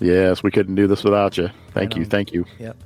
[0.00, 1.48] Yes, we couldn't do this without you.
[1.72, 2.04] Thank you.
[2.04, 2.44] Thank you.
[2.58, 2.76] Yep.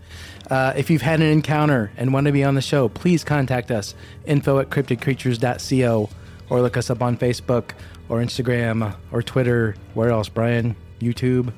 [0.50, 3.70] Uh, if you've had an encounter and want to be on the show, please contact
[3.70, 3.94] us.
[4.26, 6.08] Info at cryptidcreatures.co
[6.48, 7.70] or look us up on Facebook
[8.08, 9.76] or Instagram or Twitter.
[9.94, 10.74] Where else, Brian?
[11.00, 11.52] YouTube?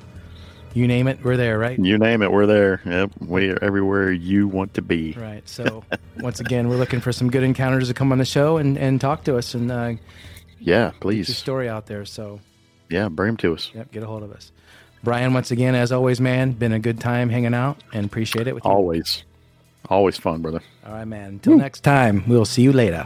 [0.75, 1.77] You name it, we're there, right?
[1.77, 2.81] You name it, we're there.
[2.85, 5.13] Yep, we are everywhere you want to be.
[5.13, 5.47] Right.
[5.47, 5.83] So,
[6.19, 8.99] once again, we're looking for some good encounters to come on the show and, and
[8.99, 9.99] talk to us and uh, get
[10.59, 11.37] Yeah, your please.
[11.37, 12.05] story out there.
[12.05, 12.39] So,
[12.89, 13.69] Yeah, bring them to us.
[13.75, 14.51] yep, get a hold of us.
[15.03, 18.55] Brian, once again, as always, man, been a good time hanging out and appreciate it
[18.55, 18.71] with you.
[18.71, 19.23] Always,
[19.89, 20.61] always fun, brother.
[20.85, 21.29] All right, man.
[21.29, 23.05] Until next time, we'll see you later.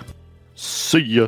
[0.53, 1.27] See ya.